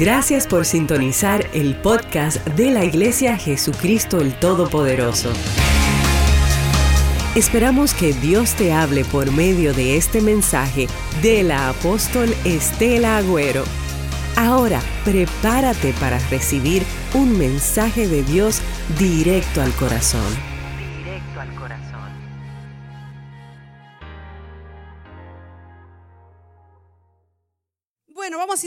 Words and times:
Gracias 0.00 0.46
por 0.46 0.64
sintonizar 0.64 1.46
el 1.52 1.76
podcast 1.76 2.42
de 2.56 2.70
la 2.70 2.86
Iglesia 2.86 3.36
Jesucristo 3.36 4.22
el 4.22 4.32
Todopoderoso. 4.32 5.30
Esperamos 7.36 7.92
que 7.92 8.14
Dios 8.14 8.54
te 8.54 8.72
hable 8.72 9.04
por 9.04 9.30
medio 9.30 9.74
de 9.74 9.98
este 9.98 10.22
mensaje 10.22 10.86
de 11.20 11.42
la 11.42 11.68
apóstol 11.68 12.34
Estela 12.46 13.18
Agüero. 13.18 13.64
Ahora, 14.36 14.80
prepárate 15.04 15.92
para 16.00 16.18
recibir 16.30 16.82
un 17.12 17.36
mensaje 17.36 18.08
de 18.08 18.22
Dios 18.22 18.62
directo 18.98 19.60
al 19.60 19.72
corazón. 19.72 20.49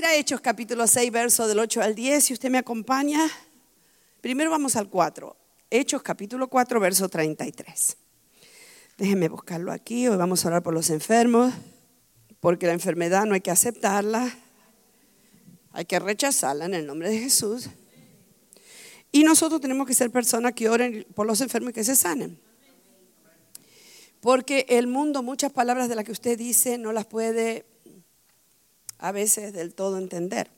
A 0.05 0.15
Hechos 0.15 0.41
capítulo 0.41 0.85
6, 0.85 1.11
verso 1.11 1.47
del 1.47 1.59
8 1.59 1.81
al 1.81 1.95
10. 1.95 2.25
Si 2.25 2.33
usted 2.33 2.49
me 2.49 2.57
acompaña, 2.57 3.29
primero 4.19 4.51
vamos 4.51 4.75
al 4.75 4.89
4. 4.89 5.35
Hechos 5.69 6.01
capítulo 6.01 6.49
4, 6.49 6.79
verso 6.79 7.07
33. 7.07 7.97
Déjenme 8.97 9.29
buscarlo 9.29 9.71
aquí. 9.71 10.07
Hoy 10.07 10.17
vamos 10.17 10.43
a 10.43 10.49
orar 10.49 10.63
por 10.63 10.73
los 10.73 10.89
enfermos, 10.89 11.53
porque 12.41 12.67
la 12.67 12.73
enfermedad 12.73 13.25
no 13.25 13.33
hay 13.33 13.41
que 13.41 13.51
aceptarla, 13.51 14.35
hay 15.71 15.85
que 15.85 15.99
rechazarla 15.99 16.65
en 16.65 16.73
el 16.73 16.85
nombre 16.85 17.09
de 17.09 17.19
Jesús. 17.19 17.69
Y 19.11 19.23
nosotros 19.23 19.61
tenemos 19.61 19.87
que 19.87 19.93
ser 19.93 20.11
personas 20.11 20.53
que 20.53 20.69
oren 20.69 21.07
por 21.15 21.25
los 21.25 21.39
enfermos 21.39 21.71
y 21.71 21.73
que 21.73 21.83
se 21.83 21.95
sanen. 21.95 22.37
Porque 24.19 24.65
el 24.69 24.87
mundo, 24.87 25.23
muchas 25.23 25.53
palabras 25.53 25.87
de 25.87 25.95
las 25.95 26.03
que 26.03 26.11
usted 26.11 26.37
dice, 26.37 26.77
no 26.77 26.91
las 26.91 27.05
puede 27.05 27.72
a 29.03 29.11
veces 29.11 29.51
del 29.51 29.73
todo 29.73 29.97
entender. 29.97 30.49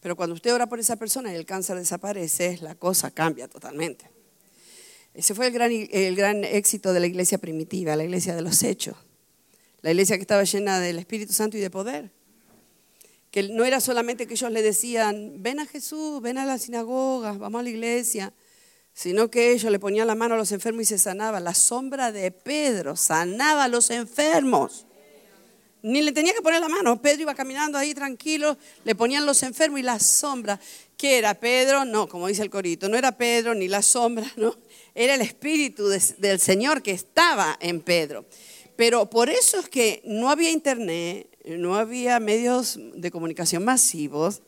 Pero 0.00 0.16
cuando 0.16 0.34
usted 0.34 0.52
ora 0.52 0.68
por 0.68 0.80
esa 0.80 0.96
persona 0.96 1.32
y 1.32 1.36
el 1.36 1.46
cáncer 1.46 1.76
desaparece, 1.76 2.58
la 2.62 2.74
cosa 2.74 3.12
cambia 3.12 3.46
totalmente. 3.46 4.10
Ese 5.14 5.36
fue 5.36 5.46
el 5.46 5.52
gran, 5.52 5.70
el 5.70 6.16
gran 6.16 6.42
éxito 6.42 6.92
de 6.92 6.98
la 6.98 7.06
iglesia 7.06 7.38
primitiva, 7.38 7.94
la 7.94 8.02
iglesia 8.02 8.34
de 8.34 8.42
los 8.42 8.64
hechos. 8.64 8.96
La 9.82 9.92
iglesia 9.92 10.16
que 10.16 10.22
estaba 10.22 10.42
llena 10.42 10.80
del 10.80 10.98
Espíritu 10.98 11.32
Santo 11.32 11.58
y 11.58 11.60
de 11.60 11.70
poder. 11.70 12.10
Que 13.30 13.44
no 13.44 13.64
era 13.64 13.80
solamente 13.80 14.26
que 14.26 14.34
ellos 14.34 14.50
le 14.50 14.62
decían, 14.62 15.40
ven 15.40 15.60
a 15.60 15.66
Jesús, 15.66 16.20
ven 16.20 16.38
a 16.38 16.46
la 16.46 16.58
sinagoga, 16.58 17.34
vamos 17.34 17.60
a 17.60 17.62
la 17.62 17.70
iglesia, 17.70 18.32
sino 18.94 19.30
que 19.30 19.52
ellos 19.52 19.70
le 19.70 19.78
ponían 19.78 20.08
la 20.08 20.16
mano 20.16 20.34
a 20.34 20.38
los 20.38 20.50
enfermos 20.50 20.82
y 20.82 20.86
se 20.86 20.98
sanaban. 20.98 21.44
La 21.44 21.54
sombra 21.54 22.10
de 22.10 22.32
Pedro 22.32 22.96
sanaba 22.96 23.64
a 23.64 23.68
los 23.68 23.90
enfermos. 23.90 24.86
Ni 25.82 26.02
le 26.02 26.12
tenía 26.12 26.34
que 26.34 26.42
poner 26.42 26.60
la 26.60 26.68
mano. 26.68 27.00
Pedro 27.00 27.22
iba 27.22 27.34
caminando 27.34 27.78
ahí 27.78 27.94
tranquilo, 27.94 28.56
le 28.84 28.94
ponían 28.94 29.26
los 29.26 29.42
enfermos 29.42 29.80
y 29.80 29.82
la 29.82 29.98
sombra. 29.98 30.60
¿Qué 30.96 31.18
era 31.18 31.34
Pedro? 31.34 31.84
No, 31.84 32.08
como 32.08 32.26
dice 32.26 32.42
el 32.42 32.50
corito, 32.50 32.88
no 32.88 32.96
era 32.96 33.16
Pedro 33.16 33.54
ni 33.54 33.68
la 33.68 33.82
sombra, 33.82 34.30
no. 34.36 34.54
Era 34.94 35.14
el 35.14 35.22
Espíritu 35.22 35.88
del 35.88 36.40
Señor 36.40 36.82
que 36.82 36.90
estaba 36.90 37.56
en 37.60 37.80
Pedro. 37.80 38.26
Pero 38.76 39.08
por 39.08 39.30
eso 39.30 39.60
es 39.60 39.68
que 39.68 40.02
no 40.04 40.30
había 40.30 40.50
internet, 40.50 41.28
no 41.44 41.76
había 41.76 42.18
medios 42.18 42.78
de 42.94 43.10
comunicación 43.10 43.64
masivos, 43.64 44.42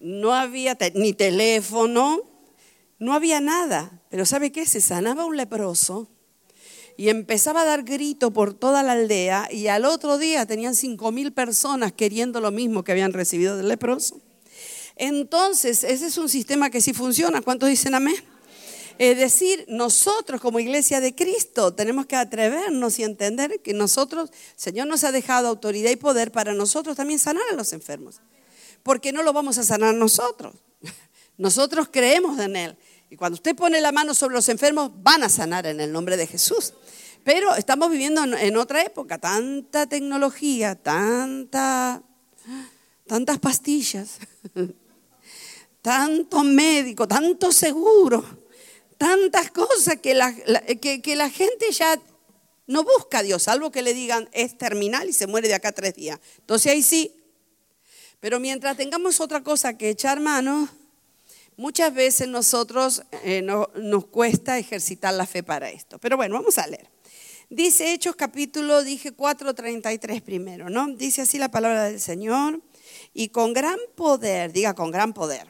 no 0.00 0.34
había 0.34 0.76
ni 0.94 1.12
teléfono, 1.12 2.22
no 2.98 3.12
había 3.12 3.40
nada. 3.40 4.02
Pero 4.08 4.24
¿sabe 4.24 4.52
qué? 4.52 4.66
Se 4.66 4.80
sanaba 4.80 5.24
un 5.24 5.36
leproso 5.36 6.08
y 6.96 7.08
empezaba 7.08 7.62
a 7.62 7.64
dar 7.64 7.82
grito 7.82 8.32
por 8.32 8.54
toda 8.54 8.82
la 8.82 8.92
aldea 8.92 9.48
y 9.50 9.68
al 9.68 9.84
otro 9.84 10.18
día 10.18 10.46
tenían 10.46 10.74
cinco 10.74 11.12
mil 11.12 11.32
personas 11.32 11.92
queriendo 11.92 12.40
lo 12.40 12.50
mismo 12.50 12.84
que 12.84 12.92
habían 12.92 13.12
recibido 13.12 13.56
del 13.56 13.68
leproso. 13.68 14.20
Entonces, 14.96 15.84
ese 15.84 16.06
es 16.06 16.16
un 16.16 16.28
sistema 16.28 16.70
que 16.70 16.80
sí 16.80 16.94
funciona. 16.94 17.42
¿Cuántos 17.42 17.68
dicen 17.68 17.94
amén? 17.94 18.16
Es 18.98 19.18
decir, 19.18 19.66
nosotros 19.68 20.40
como 20.40 20.58
iglesia 20.58 21.00
de 21.00 21.14
Cristo 21.14 21.74
tenemos 21.74 22.06
que 22.06 22.16
atrevernos 22.16 22.98
y 22.98 23.02
entender 23.02 23.60
que 23.60 23.74
nosotros, 23.74 24.30
Señor 24.56 24.86
nos 24.86 25.04
ha 25.04 25.12
dejado 25.12 25.48
autoridad 25.48 25.90
y 25.90 25.96
poder 25.96 26.32
para 26.32 26.54
nosotros 26.54 26.96
también 26.96 27.18
sanar 27.18 27.42
a 27.52 27.54
los 27.54 27.74
enfermos. 27.74 28.20
Porque 28.82 29.12
no 29.12 29.22
lo 29.22 29.34
vamos 29.34 29.58
a 29.58 29.64
sanar 29.64 29.94
nosotros. 29.94 30.54
Nosotros 31.36 31.88
creemos 31.90 32.38
en 32.38 32.56
Él. 32.56 32.78
Y 33.10 33.16
cuando 33.16 33.34
usted 33.34 33.54
pone 33.54 33.80
la 33.80 33.92
mano 33.92 34.14
sobre 34.14 34.34
los 34.34 34.48
enfermos, 34.48 34.90
van 35.02 35.22
a 35.22 35.28
sanar 35.28 35.66
en 35.66 35.80
el 35.80 35.92
nombre 35.92 36.16
de 36.16 36.26
Jesús. 36.26 36.72
Pero 37.26 37.56
estamos 37.56 37.90
viviendo 37.90 38.22
en 38.22 38.56
otra 38.56 38.82
época, 38.82 39.18
tanta 39.18 39.88
tecnología, 39.88 40.76
tanta, 40.76 42.00
tantas 43.04 43.40
pastillas, 43.40 44.20
tanto 45.82 46.44
médico, 46.44 47.08
tanto 47.08 47.50
seguro, 47.50 48.24
tantas 48.96 49.50
cosas 49.50 49.96
que 49.96 50.14
la, 50.14 50.32
que, 50.80 51.02
que 51.02 51.16
la 51.16 51.28
gente 51.28 51.72
ya 51.72 52.00
no 52.68 52.84
busca 52.84 53.18
a 53.18 53.22
Dios, 53.24 53.42
salvo 53.42 53.72
que 53.72 53.82
le 53.82 53.92
digan 53.92 54.28
es 54.30 54.56
terminal 54.56 55.08
y 55.08 55.12
se 55.12 55.26
muere 55.26 55.48
de 55.48 55.54
acá 55.54 55.72
tres 55.72 55.94
días. 55.96 56.20
Entonces 56.38 56.70
ahí 56.70 56.82
sí. 56.84 57.12
Pero 58.20 58.38
mientras 58.38 58.76
tengamos 58.76 59.20
otra 59.20 59.42
cosa 59.42 59.76
que 59.76 59.90
echar 59.90 60.20
mano, 60.20 60.68
Muchas 61.58 61.94
veces 61.94 62.28
nosotros 62.28 63.02
eh, 63.24 63.40
nos 63.40 64.06
cuesta 64.08 64.58
ejercitar 64.58 65.14
la 65.14 65.24
fe 65.26 65.42
para 65.42 65.70
esto. 65.70 65.98
Pero 65.98 66.18
bueno, 66.18 66.34
vamos 66.34 66.58
a 66.58 66.66
leer. 66.66 66.86
Dice 67.48 67.92
Hechos 67.92 68.16
capítulo, 68.16 68.82
dije 68.82 69.16
4.33 69.16 70.20
primero, 70.20 70.68
¿no? 70.68 70.88
Dice 70.88 71.22
así 71.22 71.38
la 71.38 71.50
palabra 71.50 71.84
del 71.84 72.00
Señor. 72.00 72.60
Y 73.14 73.28
con 73.28 73.52
gran 73.52 73.78
poder, 73.94 74.52
diga 74.52 74.74
con 74.74 74.90
gran 74.90 75.12
poder, 75.12 75.46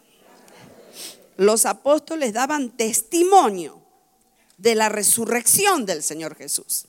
los 1.37 1.65
apóstoles 1.65 2.35
daban 2.35 2.77
testimonio 2.77 3.83
de 4.59 4.75
la 4.75 4.91
resurrección 4.91 5.87
del 5.87 6.03
Señor 6.03 6.37
Jesús. 6.37 6.87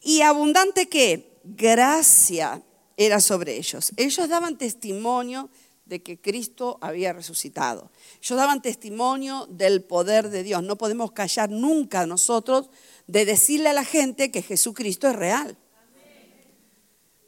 Y 0.00 0.22
abundante 0.22 0.88
que 0.88 1.38
gracia 1.44 2.62
era 2.96 3.20
sobre 3.20 3.56
ellos. 3.56 3.92
Ellos 3.96 4.28
daban 4.28 4.58
testimonio 4.58 5.50
de 5.84 6.02
que 6.02 6.20
Cristo 6.20 6.78
había 6.80 7.12
resucitado. 7.12 7.90
Ellos 8.20 8.36
daban 8.36 8.60
testimonio 8.60 9.46
del 9.48 9.84
poder 9.84 10.30
de 10.30 10.42
Dios. 10.42 10.62
No 10.64 10.76
podemos 10.76 11.12
callar 11.12 11.48
nunca 11.48 12.06
nosotros 12.06 12.70
de 13.06 13.24
decirle 13.24 13.68
a 13.68 13.72
la 13.72 13.84
gente 13.84 14.30
que 14.30 14.42
Jesucristo 14.42 15.08
es 15.08 15.16
real. 15.16 15.56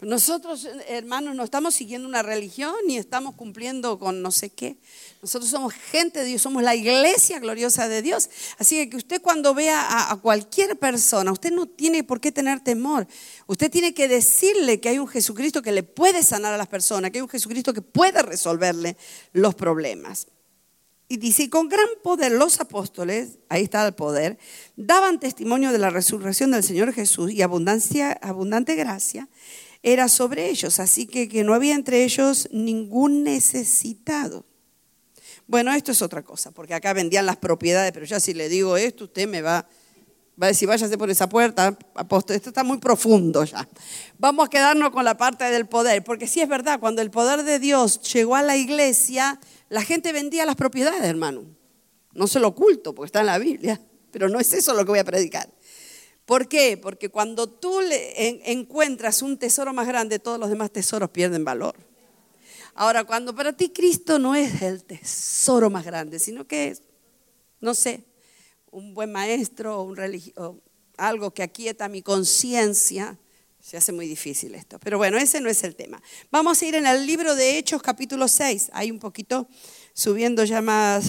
Nosotros, 0.00 0.68
hermanos, 0.86 1.34
no 1.34 1.42
estamos 1.42 1.74
siguiendo 1.74 2.06
una 2.06 2.22
religión 2.22 2.72
ni 2.86 2.96
estamos 2.96 3.34
cumpliendo 3.34 3.98
con 3.98 4.22
no 4.22 4.30
sé 4.30 4.50
qué. 4.50 4.76
Nosotros 5.22 5.50
somos 5.50 5.74
gente 5.74 6.20
de 6.20 6.26
Dios, 6.26 6.42
somos 6.42 6.62
la 6.62 6.76
iglesia 6.76 7.40
gloriosa 7.40 7.88
de 7.88 8.00
Dios. 8.00 8.30
Así 8.58 8.88
que 8.88 8.96
usted 8.96 9.20
cuando 9.20 9.54
vea 9.54 10.12
a, 10.12 10.16
cualquier 10.18 10.78
persona, 10.78 11.32
usted 11.32 11.50
no 11.50 11.66
tiene 11.66 12.04
por 12.04 12.20
qué 12.20 12.30
tener 12.30 12.60
temor. 12.60 13.08
Usted 13.48 13.72
tiene 13.72 13.92
que 13.92 14.06
decirle 14.06 14.78
que 14.78 14.88
hay 14.88 15.00
un 15.00 15.08
Jesucristo 15.08 15.62
que 15.62 15.72
le 15.72 15.82
puede 15.82 16.22
sanar 16.22 16.54
a 16.54 16.58
las 16.58 16.68
personas, 16.68 17.10
que 17.10 17.18
hay 17.18 17.22
un 17.22 17.28
Jesucristo 17.28 17.74
que 17.74 17.82
puede 17.82 18.22
resolverle 18.22 18.96
los 19.32 19.56
problemas. 19.56 20.28
Y 21.08 21.16
dice, 21.16 21.48
con 21.48 21.68
gran 21.68 21.88
poder 22.02 22.32
los 22.32 22.60
apóstoles, 22.60 23.38
ahí 23.48 23.64
está 23.64 23.86
el 23.86 23.94
poder, 23.94 24.38
daban 24.76 25.18
testimonio 25.18 25.72
de 25.72 25.78
la 25.78 25.88
resurrección 25.88 26.50
del 26.50 26.62
Señor 26.62 26.92
Jesús 26.92 27.32
y 27.32 27.40
abundancia, 27.40 28.12
abundante 28.22 28.74
gracia 28.74 29.28
era 29.82 30.08
sobre 30.08 30.50
ellos, 30.50 30.80
así 30.80 31.06
que, 31.06 31.28
que 31.28 31.44
no 31.44 31.54
había 31.54 31.74
entre 31.74 32.04
ellos 32.04 32.48
ningún 32.52 33.22
necesitado. 33.22 34.44
Bueno, 35.46 35.72
esto 35.72 35.92
es 35.92 36.02
otra 36.02 36.22
cosa, 36.22 36.50
porque 36.50 36.74
acá 36.74 36.92
vendían 36.92 37.26
las 37.26 37.36
propiedades, 37.36 37.92
pero 37.92 38.04
ya 38.04 38.20
si 38.20 38.34
le 38.34 38.48
digo 38.48 38.76
esto, 38.76 39.04
usted 39.04 39.26
me 39.26 39.40
va, 39.40 39.66
va 40.40 40.46
a 40.46 40.48
decir, 40.48 40.68
váyase 40.68 40.98
por 40.98 41.08
esa 41.08 41.28
puerta, 41.28 41.78
apóstol, 41.94 42.36
esto 42.36 42.50
está 42.50 42.64
muy 42.64 42.78
profundo 42.78 43.44
ya. 43.44 43.66
Vamos 44.18 44.46
a 44.46 44.50
quedarnos 44.50 44.90
con 44.90 45.04
la 45.04 45.16
parte 45.16 45.44
del 45.44 45.66
poder, 45.66 46.04
porque 46.04 46.26
sí 46.26 46.40
es 46.42 46.48
verdad, 46.48 46.80
cuando 46.80 47.00
el 47.00 47.10
poder 47.10 47.44
de 47.44 47.58
Dios 47.58 48.02
llegó 48.12 48.36
a 48.36 48.42
la 48.42 48.56
iglesia, 48.56 49.40
la 49.68 49.82
gente 49.82 50.12
vendía 50.12 50.46
las 50.46 50.56
propiedades, 50.56 51.02
hermano. 51.02 51.44
No 52.12 52.26
se 52.26 52.40
lo 52.40 52.48
oculto, 52.48 52.94
porque 52.94 53.06
está 53.06 53.20
en 53.20 53.26
la 53.26 53.38
Biblia, 53.38 53.80
pero 54.10 54.28
no 54.28 54.40
es 54.40 54.52
eso 54.52 54.74
lo 54.74 54.84
que 54.84 54.90
voy 54.90 54.98
a 54.98 55.04
predicar. 55.04 55.48
¿Por 56.24 56.48
qué? 56.48 56.76
Porque 56.76 57.08
cuando 57.08 57.48
tú 57.48 57.80
encuentras 57.80 59.22
un 59.22 59.38
tesoro 59.38 59.72
más 59.72 59.86
grande, 59.86 60.18
todos 60.18 60.38
los 60.38 60.50
demás 60.50 60.70
tesoros 60.70 61.10
pierden 61.10 61.44
valor. 61.44 61.74
Ahora, 62.74 63.04
cuando 63.04 63.34
para 63.34 63.54
ti 63.54 63.70
Cristo 63.70 64.18
no 64.18 64.34
es 64.34 64.62
el 64.62 64.84
tesoro 64.84 65.70
más 65.70 65.84
grande, 65.84 66.18
sino 66.18 66.46
que 66.46 66.68
es, 66.68 66.82
no 67.60 67.74
sé, 67.74 68.04
un 68.70 68.94
buen 68.94 69.10
maestro 69.10 69.80
o 69.80 69.84
un 69.84 69.96
religio, 69.96 70.62
algo 70.96 71.32
que 71.32 71.42
aquieta 71.42 71.88
mi 71.88 72.02
conciencia, 72.02 73.18
se 73.68 73.76
hace 73.76 73.92
muy 73.92 74.08
difícil 74.08 74.54
esto. 74.54 74.78
Pero 74.78 74.96
bueno, 74.96 75.18
ese 75.18 75.42
no 75.42 75.50
es 75.50 75.62
el 75.62 75.76
tema. 75.76 76.00
Vamos 76.30 76.62
a 76.62 76.64
ir 76.64 76.74
en 76.74 76.86
el 76.86 77.04
libro 77.04 77.34
de 77.34 77.58
Hechos 77.58 77.82
capítulo 77.82 78.26
6. 78.26 78.70
Hay 78.72 78.90
un 78.90 78.98
poquito 78.98 79.46
subiendo 79.92 80.42
ya 80.44 80.62
más 80.62 81.04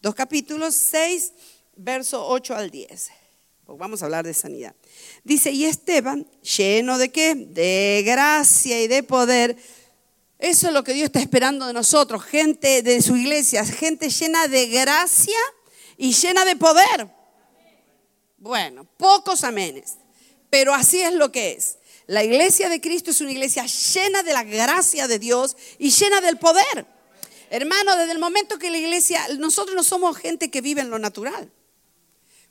dos 0.00 0.16
capítulos, 0.16 0.74
6, 0.74 1.32
verso 1.76 2.26
8 2.26 2.56
al 2.56 2.70
10 2.70 3.10
vamos 3.78 4.02
a 4.02 4.04
hablar 4.04 4.26
de 4.26 4.34
sanidad. 4.34 4.74
Dice, 5.24 5.50
y 5.50 5.64
Esteban, 5.64 6.26
lleno 6.42 6.98
de 6.98 7.10
qué? 7.10 7.34
De 7.34 8.02
gracia 8.04 8.82
y 8.82 8.86
de 8.86 9.02
poder. 9.02 9.56
Eso 10.38 10.66
es 10.66 10.74
lo 10.74 10.84
que 10.84 10.92
Dios 10.92 11.06
está 11.06 11.20
esperando 11.20 11.66
de 11.66 11.72
nosotros, 11.72 12.22
gente 12.22 12.82
de 12.82 13.00
su 13.00 13.16
iglesia, 13.16 13.64
gente 13.64 14.10
llena 14.10 14.48
de 14.48 14.66
gracia 14.66 15.38
y 15.96 16.12
llena 16.12 16.44
de 16.44 16.56
poder. 16.56 17.08
Bueno, 18.36 18.84
pocos 18.98 19.44
amenes, 19.44 19.94
pero 20.52 20.74
así 20.74 21.00
es 21.00 21.14
lo 21.14 21.32
que 21.32 21.52
es. 21.52 21.78
La 22.06 22.22
iglesia 22.22 22.68
de 22.68 22.78
Cristo 22.78 23.10
es 23.10 23.22
una 23.22 23.32
iglesia 23.32 23.64
llena 23.64 24.22
de 24.22 24.34
la 24.34 24.44
gracia 24.44 25.08
de 25.08 25.18
Dios 25.18 25.56
y 25.78 25.88
llena 25.88 26.20
del 26.20 26.36
poder. 26.36 26.84
Hermano, 27.48 27.96
desde 27.96 28.12
el 28.12 28.18
momento 28.18 28.58
que 28.58 28.70
la 28.70 28.76
iglesia, 28.76 29.26
nosotros 29.38 29.74
no 29.74 29.82
somos 29.82 30.18
gente 30.18 30.50
que 30.50 30.60
vive 30.60 30.82
en 30.82 30.90
lo 30.90 30.98
natural. 30.98 31.50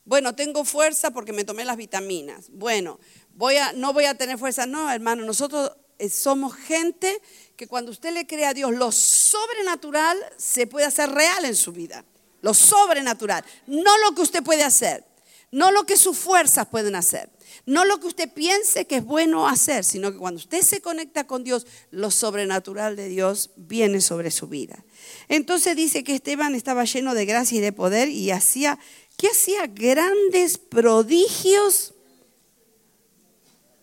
Bueno, 0.04 0.34
tengo 0.34 0.66
fuerza 0.66 1.12
porque 1.12 1.32
me 1.32 1.44
tomé 1.44 1.64
las 1.64 1.78
vitaminas. 1.78 2.46
Bueno, 2.50 3.00
voy 3.36 3.58
a, 3.58 3.72
no 3.74 3.94
voy 3.94 4.06
a 4.06 4.16
tener 4.16 4.40
fuerza. 4.40 4.66
No, 4.66 4.92
hermano, 4.92 5.24
nosotros 5.24 5.72
eh, 6.00 6.10
somos 6.10 6.56
gente 6.56 7.22
que 7.56 7.68
cuando 7.68 7.92
usted 7.92 8.14
le 8.14 8.26
cree 8.26 8.46
a 8.48 8.56
Dios, 8.56 8.72
lo 8.72 8.92
sobrenatural 8.92 10.18
se 10.38 10.66
puede 10.66 10.88
hacer 10.88 11.12
real 11.12 11.46
en 11.46 11.56
su 11.56 11.72
vida. 11.72 12.04
Lo 12.42 12.56
sobrenatural. 12.56 13.46
No 13.68 13.96
lo 14.00 14.16
que 14.16 14.24
usted 14.24 14.42
puede 14.42 14.64
hacer. 14.64 15.11
No 15.52 15.72
lo 15.72 15.86
que 15.86 15.98
sus 15.98 16.18
fuerzas 16.18 16.68
pueden 16.68 16.96
hacer. 16.96 17.30
No 17.66 17.84
lo 17.84 18.00
que 18.00 18.08
usted 18.08 18.34
piense 18.34 18.88
que 18.88 18.98
es 18.98 19.06
bueno 19.06 19.48
hacer, 19.48 19.84
sino 19.84 20.12
que 20.12 20.18
cuando 20.18 20.38
usted 20.38 20.62
se 20.62 20.82
conecta 20.82 21.28
con 21.28 21.44
Dios, 21.44 21.68
lo 21.92 22.10
sobrenatural 22.10 22.96
de 22.96 23.10
Dios 23.10 23.52
viene 23.58 24.00
sobre 24.00 24.32
su 24.32 24.48
vida. 24.48 24.84
Entonces 25.28 25.76
dice 25.76 26.04
que 26.04 26.16
Esteban 26.16 26.56
estaba 26.56 26.86
lleno 26.86 27.14
de 27.14 27.26
gracia 27.26 27.58
y 27.58 27.62
de 27.62 27.74
poder 27.74 28.08
y 28.08 28.32
hacía, 28.32 28.80
¿qué 29.18 29.28
hacía? 29.28 29.68
Grandes 29.68 30.58
prodigios. 30.58 31.94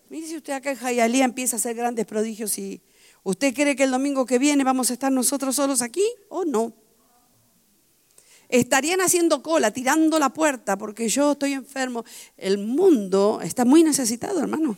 Mire 0.09 0.25
si 0.25 0.37
usted 0.37 0.53
acá 0.53 0.71
en 0.71 0.77
Jayalía 0.77 1.23
empieza 1.23 1.55
a 1.55 1.59
hacer 1.59 1.75
grandes 1.75 2.07
prodigios 2.07 2.57
y 2.57 2.81
usted 3.21 3.53
cree 3.53 3.75
que 3.75 3.83
el 3.83 3.91
domingo 3.91 4.25
que 4.25 4.39
viene 4.39 4.63
vamos 4.63 4.89
a 4.89 4.93
estar 4.93 5.11
nosotros 5.11 5.55
solos 5.55 5.83
aquí 5.83 6.03
o 6.29 6.45
no 6.45 6.73
estarían 8.49 8.99
haciendo 8.99 9.41
cola, 9.41 9.71
tirando 9.71 10.19
la 10.19 10.29
puerta 10.29 10.77
porque 10.77 11.07
yo 11.07 11.33
estoy 11.33 11.53
enfermo. 11.53 12.03
El 12.35 12.57
mundo 12.57 13.39
está 13.43 13.63
muy 13.63 13.83
necesitado, 13.83 14.39
hermano. 14.39 14.75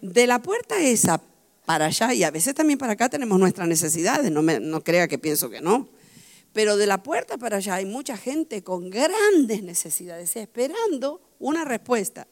De 0.00 0.26
la 0.26 0.40
puerta 0.40 0.80
esa 0.80 1.20
para 1.66 1.86
allá, 1.86 2.12
y 2.12 2.22
a 2.24 2.30
veces 2.30 2.54
también 2.54 2.78
para 2.78 2.92
acá 2.92 3.08
tenemos 3.08 3.38
nuestras 3.38 3.66
necesidades, 3.66 4.30
no, 4.30 4.42
me, 4.42 4.60
no 4.60 4.82
crea 4.82 5.08
que 5.08 5.18
pienso 5.18 5.50
que 5.50 5.60
no. 5.60 5.88
Pero 6.52 6.76
de 6.76 6.86
la 6.86 7.02
puerta 7.02 7.36
para 7.36 7.56
allá 7.56 7.76
hay 7.76 7.86
mucha 7.86 8.16
gente 8.16 8.62
con 8.62 8.90
grandes 8.90 9.62
necesidades, 9.62 10.36
esperando 10.36 11.20
una 11.38 11.64
respuesta. 11.64 12.28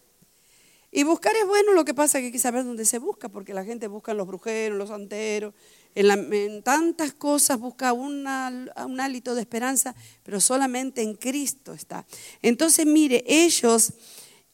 Y 0.92 1.04
buscar 1.04 1.34
es 1.34 1.46
bueno, 1.46 1.72
lo 1.72 1.86
que 1.86 1.94
pasa 1.94 2.18
es 2.18 2.22
que 2.22 2.26
hay 2.26 2.32
que 2.32 2.38
saber 2.38 2.64
dónde 2.64 2.84
se 2.84 2.98
busca, 2.98 3.30
porque 3.30 3.54
la 3.54 3.64
gente 3.64 3.88
busca 3.88 4.12
en 4.12 4.18
los 4.18 4.26
brujeros, 4.26 4.76
los 4.76 4.90
santeros, 4.90 5.54
en, 5.94 6.62
tantas 6.62 7.12
cosas 7.12 7.58
busca 7.58 7.92
un 7.92 8.26
hálito 8.26 9.34
de 9.34 9.40
esperanza, 9.40 9.94
pero 10.22 10.40
solamente 10.40 11.02
en 11.02 11.14
Cristo 11.14 11.72
está. 11.72 12.06
Entonces, 12.42 12.86
mire, 12.86 13.24
ellos 13.26 13.92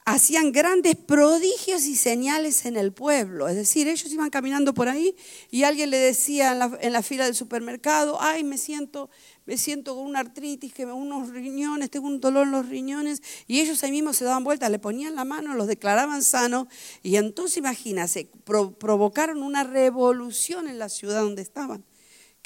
hacían 0.05 0.53
grandes 0.53 0.97
prodigios 0.97 1.85
y 1.85 1.95
señales 1.95 2.65
en 2.65 2.79
el 2.79 2.93
pueblo. 2.93 3.47
Es 3.47 3.57
decir, 3.57 3.89
ellos 3.89 4.11
iban 4.11 4.31
caminando 4.31 4.73
por 4.73 4.89
ahí 4.89 5.15
y 5.51 5.65
alguien 5.65 5.91
le 5.91 5.99
decía 5.99 6.53
en 6.53 6.59
la, 6.59 6.79
en 6.81 6.93
la 6.95 7.03
fila 7.03 7.27
del 7.27 7.35
supermercado, 7.35 8.17
ay, 8.19 8.43
me 8.43 8.57
siento 8.57 9.11
me 9.49 9.57
siento 9.57 9.97
con 9.97 10.05
una 10.05 10.19
artritis, 10.21 10.75
que 10.75 10.85
unos 10.85 11.31
riñones, 11.31 11.89
tengo 11.89 12.07
un 12.07 12.21
dolor 12.21 12.45
en 12.45 12.53
los 12.53 12.69
riñones, 12.69 13.23
y 13.47 13.61
ellos 13.61 13.83
ahí 13.83 13.91
mismos 13.91 14.19
se 14.19 14.27
daban 14.27 14.45
vuelta, 14.45 14.69
le 14.69 14.79
ponían 14.79 15.15
la 15.15 15.25
mano, 15.25 15.55
los 15.55 15.67
declaraban 15.67 16.23
sanos, 16.23 16.69
y 17.03 17.17
entonces 17.17 17.57
imagínase, 17.57 18.29
provocaron 18.45 19.43
una 19.43 19.65
revolución 19.65 20.69
en 20.69 20.79
la 20.79 20.91
ciudad 20.91 21.23
donde 21.23 21.41
estaban. 21.41 21.83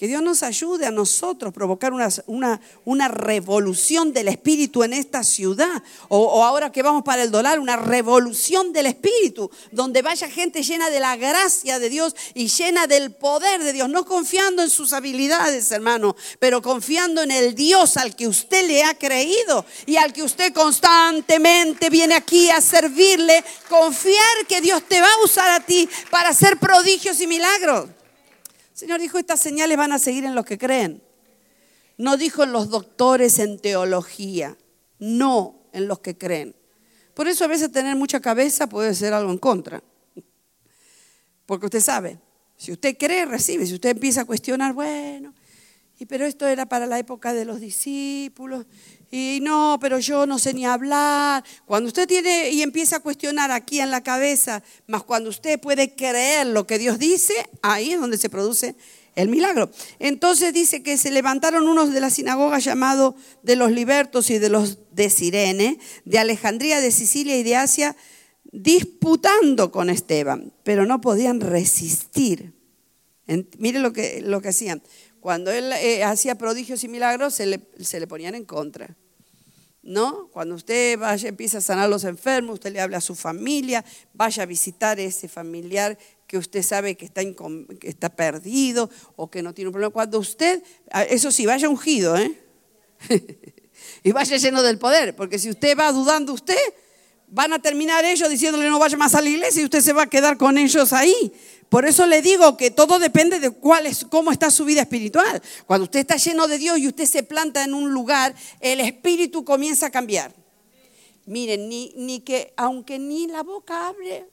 Que 0.03 0.09
Dios 0.09 0.21
nos 0.21 0.43
ayude 0.43 0.85
a 0.85 0.91
nosotros 0.91 1.51
a 1.51 1.53
provocar 1.53 1.93
una, 1.93 2.09
una, 2.27 2.61
una, 2.85 3.07
revolución 3.07 4.13
del 4.13 4.27
Espíritu 4.27 4.83
en 4.83 4.95
esta 4.95 5.23
ciudad. 5.23 5.81
O, 6.09 6.19
o, 6.19 6.43
ahora 6.43 6.73
que 6.73 6.83
vamos 6.83 7.05
para 7.05 7.23
el 7.23 7.31
dólar, 7.31 7.61
una 7.61 7.77
revolución 7.77 8.73
del 8.73 8.87
Espíritu, 8.87 9.49
donde 9.71 10.03
vaya 10.03 10.29
gente 10.29 10.65
llena 10.65 10.91
de 10.91 10.99
la 10.99 11.15
gracia 11.15 11.79
de 11.79 11.89
Dios 11.89 12.17
y 12.35 12.49
llena 12.49 12.89
del 12.89 13.13
poder 13.13 13.63
de 13.63 13.73
Dios. 13.73 13.89
No 13.89 14.05
confiando 14.05 14.65
en 14.65 14.71
sus 14.71 14.93
habilidades, 14.93 15.71
hermano, 15.71 16.17
pero 16.41 16.63
confiando 16.63 17.23
en 17.23 17.31
el 17.31 17.55
Dios 17.55 17.97
al 17.97 18.17
que 18.17 18.27
usted 18.27 18.67
le 18.67 18.83
ha 18.83 18.99
creído 18.99 19.65
y 19.87 19.99
al 19.99 20.13
que 20.13 20.25
usted 20.25 20.53
constantemente 20.53 21.91
viene 21.91 22.17
aquí 22.17 22.51
a 22.51 22.61
servirle. 22.61 23.45
Confiar 23.69 24.47
que 24.49 24.61
Dios 24.61 24.83
te 24.83 25.01
va 25.01 25.13
a 25.13 25.25
usar 25.25 25.49
a 25.51 25.65
ti 25.65 25.89
para 26.11 26.31
hacer 26.31 26.59
prodigios 26.59 27.21
y 27.21 27.29
milagros. 27.29 28.02
Señor 28.73 29.01
dijo, 29.01 29.19
estas 29.19 29.41
señales 29.41 29.77
van 29.77 29.93
a 29.93 29.99
seguir 29.99 30.25
en 30.25 30.35
los 30.35 30.45
que 30.45 30.59
creen. 30.59 31.03
No 31.99 32.17
dijo 32.17 32.43
en 32.43 32.53
los 32.53 32.71
doctores 32.71 33.39
en 33.39 33.59
teología, 33.59 34.57
no 34.99 35.67
en 35.73 35.89
los 35.89 36.01
que 36.01 36.17
creen. 36.17 36.57
Por 37.15 37.29
eso 37.29 37.45
a 37.45 37.49
veces 37.49 37.71
tener 37.71 37.97
mucha 37.97 38.21
cabeza 38.21 38.69
puede 38.69 38.95
ser 38.95 39.13
algo 39.13 39.31
en 39.31 39.39
contra. 39.39 39.83
Porque 41.47 41.67
usted 41.67 41.81
sabe, 41.81 42.19
si 42.57 42.73
usted 42.73 42.97
cree, 42.97 43.27
recibe. 43.27 43.67
Si 43.67 43.75
usted 43.75 43.91
empieza 43.91 44.23
a 44.23 44.25
cuestionar, 44.25 44.73
bueno, 44.73 45.35
y 45.99 46.07
pero 46.07 46.25
esto 46.25 46.47
era 46.47 46.67
para 46.67 46.87
la 46.87 46.99
época 46.99 47.35
de 47.35 47.45
los 47.45 47.61
discípulos, 47.61 48.67
y 49.15 49.41
no, 49.43 49.77
pero 49.79 49.99
yo 49.99 50.25
no 50.25 50.39
sé 50.39 50.55
ni 50.55 50.65
hablar. 50.65 51.45
Cuando 51.67 51.89
usted 51.89 52.09
tiene 52.09 52.49
y 52.49 52.63
empieza 52.63 52.97
a 52.97 53.01
cuestionar 53.01 53.51
aquí 53.51 53.79
en 53.79 53.91
la 53.91 54.03
cabeza, 54.03 54.63
más 54.87 55.03
cuando 55.03 55.29
usted 55.29 55.61
puede 55.61 55.95
creer 55.95 56.47
lo 56.47 56.67
que 56.67 56.79
Dios 56.79 56.99
dice, 56.99 57.35
ahí 57.61 57.93
es 57.93 58.01
donde 58.01 58.17
se 58.17 58.31
produce 58.31 58.75
el 59.15 59.29
milagro. 59.29 59.71
Entonces 59.99 60.55
dice 60.55 60.83
que 60.83 60.97
se 60.97 61.11
levantaron 61.11 61.69
unos 61.69 61.93
de 61.93 62.01
la 62.01 62.09
sinagoga 62.09 62.59
llamados 62.59 63.15
de 63.43 63.55
los 63.57 63.71
libertos 63.71 64.31
y 64.31 64.39
de 64.39 64.49
los 64.49 64.79
de 64.93 65.11
Sirene, 65.11 65.79
de 66.07 66.19
Alejandría, 66.19 66.81
de 66.81 66.91
Sicilia 66.91 67.37
y 67.37 67.43
de 67.43 67.57
Asia, 67.57 67.95
disputando 68.51 69.71
con 69.71 69.91
Esteban, 69.91 70.55
pero 70.63 70.87
no 70.87 71.03
podían 71.03 71.43
resistir. 71.43 72.55
mire 73.59 73.79
lo 73.79 73.93
que, 73.93 74.23
lo 74.23 74.41
que 74.41 74.49
hacían. 74.49 74.83
Cuando 75.21 75.51
él 75.53 75.71
eh, 75.75 76.03
hacía 76.03 76.39
prodigios 76.39 76.83
y 76.83 76.89
milagros, 76.89 77.35
se 77.35 77.45
le, 77.45 77.61
se 77.79 78.01
le 78.01 78.07
ponían 78.07 78.35
en 78.35 78.47
contra. 78.47 78.97
¿No? 79.83 80.29
Cuando 80.29 80.55
usted 80.55 80.99
vaya, 80.99 81.29
empieza 81.29 81.59
a 81.59 81.61
sanar 81.61 81.87
a 81.87 81.89
los 81.89 82.05
enfermos, 82.05 82.55
usted 82.55 82.73
le 82.73 82.81
habla 82.81 82.99
a 82.99 83.01
su 83.01 83.15
familia, 83.15 83.85
vaya 84.15 84.45
a 84.45 84.47
visitar 84.47 84.99
a 84.99 85.03
ese 85.03 85.29
familiar 85.29 85.99
que 86.27 86.39
usted 86.39 86.63
sabe 86.63 86.97
que 86.97 87.05
está, 87.05 87.23
que 87.23 87.89
está 87.89 88.09
perdido 88.09 88.89
o 89.17 89.31
que 89.31 89.43
no 89.43 89.53
tiene 89.53 89.69
un 89.69 89.73
problema. 89.73 89.93
Cuando 89.93 90.19
usted, 90.19 90.63
eso 91.11 91.31
sí, 91.31 91.47
vaya 91.47 91.69
ungido, 91.69 92.17
¿eh? 92.17 92.39
y 94.03 94.13
vaya 94.13 94.37
lleno 94.37 94.63
del 94.63 94.79
poder, 94.79 95.17
porque 95.17 95.39
si 95.39 95.51
usted 95.51 95.77
va 95.77 95.93
dudando 95.93 96.33
usted, 96.33 96.57
van 97.27 97.53
a 97.53 97.59
terminar 97.59 98.05
ellos 98.05 98.29
diciéndole 98.29 98.69
no 98.69 98.79
vaya 98.79 98.97
más 98.97 99.15
a 99.15 99.21
la 99.21 99.29
iglesia 99.29 99.63
y 99.63 99.65
usted 99.65 99.81
se 99.81 99.93
va 99.93 100.03
a 100.03 100.07
quedar 100.07 100.37
con 100.37 100.59
ellos 100.59 100.93
ahí. 100.93 101.33
Por 101.73 101.87
eso 101.87 102.07
le 102.07 102.21
digo 102.21 102.59
que 102.59 102.71
todo 102.71 102.99
depende 102.99 103.41
de 103.41 103.49
cuál 103.49 103.87
es, 103.87 104.05
cómo 104.05 104.31
está 104.31 104.51
su 104.51 104.67
vida 104.67 104.83
espiritual. 104.83 105.43
Cuando 105.65 105.85
usted 105.85 106.01
está 106.01 106.17
lleno 106.19 106.47
de 106.47 106.59
Dios 106.59 106.77
y 106.77 106.87
usted 106.87 107.07
se 107.07 107.23
planta 107.23 107.65
en 107.65 107.73
un 107.73 107.95
lugar, 107.95 108.35
el 108.61 108.79
espíritu 108.81 109.43
comienza 109.43 109.87
a 109.87 109.91
cambiar. 109.91 110.35
Miren, 111.25 111.71
ni, 111.71 111.95
ni 111.97 112.21
que, 112.21 112.53
aunque 112.59 112.99
ni 112.99 113.27
la 113.27 113.43
boca 113.43 113.89
hable, 113.89 114.27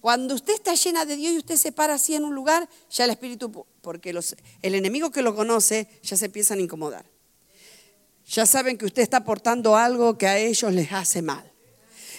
cuando 0.00 0.34
usted 0.34 0.54
está 0.54 0.74
llena 0.74 1.04
de 1.04 1.14
Dios 1.14 1.32
y 1.32 1.38
usted 1.38 1.54
se 1.54 1.70
para 1.70 1.94
así 1.94 2.16
en 2.16 2.24
un 2.24 2.34
lugar, 2.34 2.68
ya 2.90 3.04
el 3.04 3.10
espíritu, 3.10 3.64
porque 3.80 4.10
el 4.10 4.74
enemigo 4.74 5.12
que 5.12 5.22
lo 5.22 5.36
conoce, 5.36 5.86
ya 6.02 6.16
se 6.16 6.24
empiezan 6.24 6.58
a 6.58 6.62
incomodar. 6.62 7.06
Ya 8.26 8.46
saben 8.46 8.76
que 8.78 8.86
usted 8.86 9.02
está 9.02 9.18
aportando 9.18 9.76
algo 9.76 10.18
que 10.18 10.26
a 10.26 10.38
ellos 10.38 10.72
les 10.72 10.90
hace 10.90 11.22
mal 11.22 11.51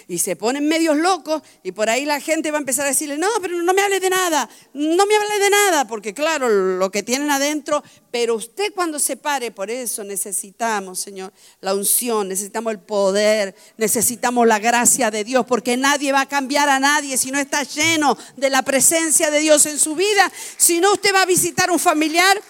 y 0.08 0.18
se 0.18 0.36
ponen 0.36 0.68
medios 0.68 0.96
locos 0.96 1.42
y 1.62 1.72
por 1.72 1.88
ahí 1.88 2.04
la 2.04 2.20
gente 2.20 2.50
va 2.50 2.58
a 2.58 2.60
empezar 2.60 2.86
a 2.86 2.88
decirle, 2.88 3.18
no, 3.18 3.28
pero 3.40 3.60
no 3.62 3.72
me 3.72 3.82
hable 3.82 4.00
de 4.00 4.10
nada, 4.10 4.48
no 4.72 5.06
me 5.06 5.16
hable 5.16 5.38
de 5.38 5.50
nada, 5.50 5.86
porque 5.86 6.14
claro, 6.14 6.48
lo 6.48 6.90
que 6.90 7.02
tienen 7.02 7.30
adentro, 7.30 7.82
pero 8.10 8.34
usted 8.34 8.72
cuando 8.74 8.98
se 8.98 9.16
pare, 9.16 9.50
por 9.50 9.70
eso 9.70 10.04
necesitamos, 10.04 11.00
Señor, 11.00 11.32
la 11.60 11.74
unción, 11.74 12.28
necesitamos 12.28 12.72
el 12.72 12.80
poder, 12.80 13.54
necesitamos 13.76 14.46
la 14.46 14.58
gracia 14.58 15.10
de 15.10 15.24
Dios, 15.24 15.46
porque 15.46 15.76
nadie 15.76 16.12
va 16.12 16.22
a 16.22 16.28
cambiar 16.28 16.68
a 16.68 16.78
nadie 16.78 17.16
si 17.16 17.30
no 17.30 17.38
está 17.38 17.62
lleno 17.62 18.16
de 18.36 18.50
la 18.50 18.62
presencia 18.62 19.30
de 19.30 19.40
Dios 19.40 19.66
en 19.66 19.78
su 19.78 19.94
vida, 19.94 20.30
si 20.56 20.80
no 20.80 20.92
usted 20.92 21.14
va 21.14 21.22
a 21.22 21.26
visitar 21.26 21.70
un 21.70 21.78
familiar. 21.78 22.40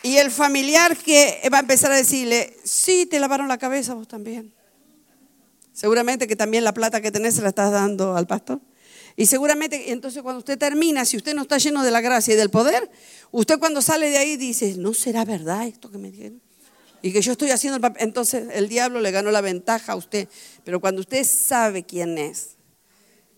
Y 0.00 0.16
el 0.18 0.30
familiar 0.30 0.96
que 0.96 1.42
va 1.52 1.58
a 1.58 1.60
empezar 1.60 1.90
a 1.90 1.96
decirle, 1.96 2.56
sí, 2.62 3.06
te 3.06 3.18
lavaron 3.18 3.48
la 3.48 3.58
cabeza 3.58 3.94
vos 3.94 4.06
también. 4.06 4.57
Seguramente 5.78 6.26
que 6.26 6.34
también 6.34 6.64
la 6.64 6.74
plata 6.74 7.00
que 7.00 7.12
tenés 7.12 7.36
se 7.36 7.40
la 7.40 7.50
estás 7.50 7.70
dando 7.70 8.16
al 8.16 8.26
pastor. 8.26 8.60
Y 9.14 9.26
seguramente, 9.26 9.92
entonces 9.92 10.24
cuando 10.24 10.40
usted 10.40 10.58
termina, 10.58 11.04
si 11.04 11.16
usted 11.16 11.36
no 11.36 11.42
está 11.42 11.56
lleno 11.58 11.84
de 11.84 11.92
la 11.92 12.00
gracia 12.00 12.34
y 12.34 12.36
del 12.36 12.50
poder, 12.50 12.90
usted 13.30 13.60
cuando 13.60 13.80
sale 13.80 14.10
de 14.10 14.18
ahí 14.18 14.36
dice, 14.36 14.74
¿no 14.76 14.92
será 14.92 15.24
verdad 15.24 15.68
esto 15.68 15.88
que 15.88 15.98
me 15.98 16.10
dieron? 16.10 16.42
Y 17.00 17.12
que 17.12 17.22
yo 17.22 17.30
estoy 17.30 17.52
haciendo 17.52 17.76
el 17.76 17.80
papel. 17.80 18.02
Entonces 18.02 18.48
el 18.54 18.68
diablo 18.68 18.98
le 19.00 19.12
ganó 19.12 19.30
la 19.30 19.40
ventaja 19.40 19.92
a 19.92 19.94
usted. 19.94 20.26
Pero 20.64 20.80
cuando 20.80 21.00
usted 21.00 21.24
sabe 21.24 21.84
quién 21.84 22.18
es, 22.18 22.56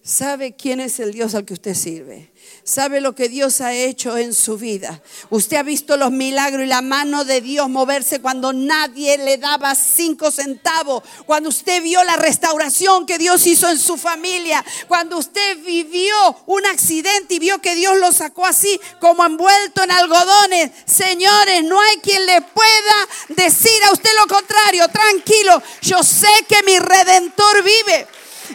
sabe 0.02 0.57
quién 0.57 0.80
es 0.80 0.99
el 0.99 1.12
Dios 1.12 1.35
al 1.35 1.45
que 1.45 1.52
usted 1.52 1.75
sirve. 1.75 2.33
Sabe 2.64 3.00
lo 3.00 3.14
que 3.14 3.28
Dios 3.28 3.61
ha 3.61 3.75
hecho 3.75 4.16
en 4.16 4.35
su 4.35 4.57
vida. 4.57 5.02
Usted 5.28 5.59
ha 5.59 5.62
visto 5.62 5.97
los 5.97 6.11
milagros 6.11 6.64
y 6.64 6.69
la 6.69 6.80
mano 6.83 7.25
de 7.25 7.40
Dios 7.40 7.69
moverse 7.69 8.21
cuando 8.21 8.52
nadie 8.52 9.19
le 9.19 9.37
daba 9.37 9.75
cinco 9.75 10.30
centavos. 10.30 11.02
Cuando 11.26 11.50
usted 11.50 11.83
vio 11.83 12.02
la 12.04 12.16
restauración 12.16 13.07
que 13.07 13.19
Dios 13.19 13.47
hizo 13.47 13.69
en 13.69 13.78
su 13.78 13.97
familia. 13.97 14.64
Cuando 14.88 15.19
usted 15.19 15.59
vivió 15.64 16.14
un 16.47 16.64
accidente 16.66 17.35
y 17.35 17.38
vio 17.38 17.61
que 17.61 17.75
Dios 17.75 17.99
lo 17.99 18.11
sacó 18.12 18.47
así 18.47 18.80
como 19.00 19.25
envuelto 19.25 19.83
en 19.83 19.90
algodones. 19.90 20.71
Señores, 20.87 21.62
no 21.64 21.80
hay 21.80 21.97
quien 21.99 22.25
le 22.25 22.40
pueda 22.40 23.09
decir 23.28 23.85
a 23.85 23.92
usted 23.92 24.11
lo 24.19 24.26
contrario. 24.26 24.88
Tranquilo, 24.88 25.62
yo 25.83 26.02
sé 26.02 26.28
que 26.49 26.62
mi 26.62 26.78
redentor 26.78 27.62
vive 27.62 28.07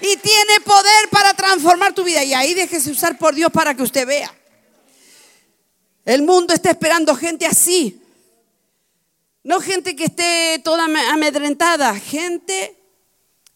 y 0.02 0.18
tiene 0.18 0.60
poder 0.64 1.10
para 1.10 1.34
transformar 1.34 1.94
tu 1.94 2.04
vida. 2.04 2.24
Y 2.24 2.34
ahí 2.34 2.54
déjese 2.54 2.92
usar 2.92 3.18
por 3.18 3.36
Dios 3.36 3.52
para 3.52 3.74
que 3.74 3.84
usted 3.84 4.06
vea. 4.06 4.34
El 6.06 6.22
mundo 6.22 6.54
está 6.54 6.72
esperando 6.72 7.16
gente 7.16 7.46
así. 7.46 8.02
No 9.44 9.60
gente 9.60 9.96
que 9.96 10.06
esté 10.06 10.60
toda 10.64 10.86
amedrentada, 10.86 11.94
gente 12.00 12.76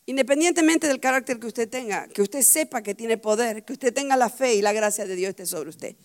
independientemente 0.05 0.87
del 0.87 0.99
carácter 0.99 1.39
que 1.39 1.45
usted 1.45 1.69
tenga, 1.69 2.07
que 2.07 2.23
usted 2.23 2.41
sepa 2.41 2.81
que 2.81 2.95
tiene 2.95 3.19
poder, 3.19 3.63
que 3.63 3.73
usted 3.73 3.93
tenga 3.93 4.17
la 4.17 4.29
fe 4.29 4.55
y 4.55 4.61
la 4.61 4.73
gracia 4.73 5.05
de 5.05 5.15
Dios 5.15 5.29
esté 5.29 5.45
sobre 5.45 5.69
usted. 5.69 5.95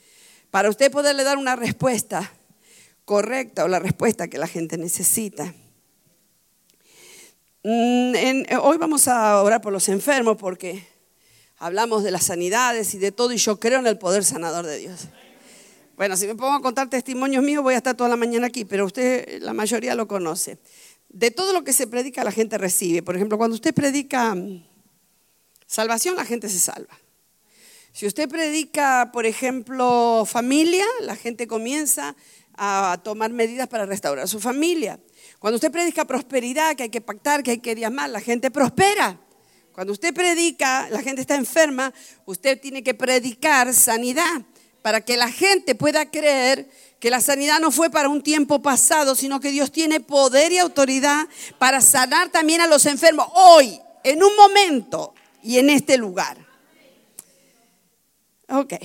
Para 0.51 0.69
usted 0.69 0.91
poderle 0.91 1.25
dar 1.25 1.39
una 1.39 1.57
respuesta 1.57 2.31
correcta 3.07 3.65
o 3.65 3.69
la 3.69 3.79
respuesta 3.79 4.29
que 4.29 4.37
la 4.37 4.47
gente 4.47 4.77
necesita. 4.77 5.55
Mm, 7.67 8.15
eh, 8.15 8.59
hoy 8.61 8.77
vamos 8.77 9.09
a 9.09 9.41
orar 9.41 9.63
por 9.63 9.73
los 9.73 9.89
enfermos 9.89 10.37
porque 10.37 10.87
hablamos 11.57 12.05
de 12.05 12.11
las 12.11 12.25
sanidades 12.25 12.93
y 12.93 12.99
de 12.99 13.11
todo 13.11 13.33
y 13.33 13.39
yo 13.39 13.59
creo 13.59 13.79
en 13.79 13.87
el 13.87 13.97
poder 13.97 14.23
sanador 14.23 14.67
de 14.67 14.77
Dios. 14.77 15.09
Bueno, 15.97 16.15
si 16.19 16.27
me 16.27 16.35
pongo 16.35 16.53
a 16.53 16.61
contar 16.61 16.91
testimonios 16.91 17.43
míos 17.43 17.63
voy 17.63 17.73
a 17.73 17.79
estar 17.79 17.97
toda 17.97 18.11
la 18.11 18.17
mañana 18.17 18.49
aquí, 18.49 18.67
pero 18.67 18.85
usted 18.85 19.41
la 19.41 19.55
mayoría 19.55 19.95
lo 19.95 20.07
conoce. 20.07 20.59
De 21.09 21.31
todo 21.31 21.55
lo 21.55 21.65
que 21.65 21.73
se 21.73 21.87
predica 21.87 22.23
la 22.23 22.33
gente 22.33 22.59
recibe. 22.59 23.03
Por 23.03 23.17
ejemplo, 23.17 23.39
cuando 23.39 23.55
usted 23.55 23.73
predica 23.73 24.35
mm, 24.35 24.63
salvación, 25.67 26.17
la 26.17 26.27
gente 26.27 26.51
se 26.51 26.59
salva. 26.59 26.99
Si 27.93 28.07
usted 28.07 28.29
predica, 28.29 29.09
por 29.11 29.25
ejemplo, 29.25 30.25
familia, 30.27 30.85
la 31.01 31.17
gente 31.17 31.47
comienza 31.47 32.15
a 32.59 33.01
tomar 33.03 33.33
medidas 33.33 33.69
para 33.69 33.87
restaurar 33.87 34.29
su 34.29 34.39
familia. 34.39 35.01
Cuando 35.45 35.57
usted 35.57 35.71
predica 35.71 36.07
prosperidad, 36.07 36.75
que 36.75 36.85
hay 36.85 36.89
que 36.89 37.03
pactar, 37.03 37.43
que 37.43 37.51
hay 37.51 37.59
que 37.59 37.75
diezmar, 37.75 38.09
la 38.09 38.23
gente 38.23 38.51
prospera. 38.51 39.21
Cuando 39.75 39.93
usted 39.93 40.15
predica, 40.15 40.89
la 40.89 41.03
gente 41.03 41.21
está 41.21 41.35
enferma, 41.35 41.93
usted 42.25 42.59
tiene 42.59 42.83
que 42.83 42.95
predicar 42.95 43.75
sanidad 43.75 44.41
para 44.81 45.03
que 45.03 45.19
la 45.19 45.31
gente 45.31 45.75
pueda 45.75 46.11
creer 46.11 46.71
que 46.99 47.11
la 47.11 47.21
sanidad 47.21 47.61
no 47.61 47.71
fue 47.71 47.91
para 47.91 48.09
un 48.09 48.23
tiempo 48.23 48.63
pasado, 48.63 49.15
sino 49.15 49.39
que 49.39 49.51
Dios 49.51 49.71
tiene 49.71 50.01
poder 50.01 50.51
y 50.51 50.57
autoridad 50.57 51.29
para 51.59 51.83
sanar 51.83 52.31
también 52.31 52.63
a 52.63 52.67
los 52.67 52.87
enfermos 52.87 53.27
hoy, 53.35 53.79
en 54.03 54.25
un 54.25 54.35
momento 54.37 55.13
y 55.43 55.59
en 55.59 55.69
este 55.69 55.99
lugar. 55.99 56.39
Ok. 58.49 58.77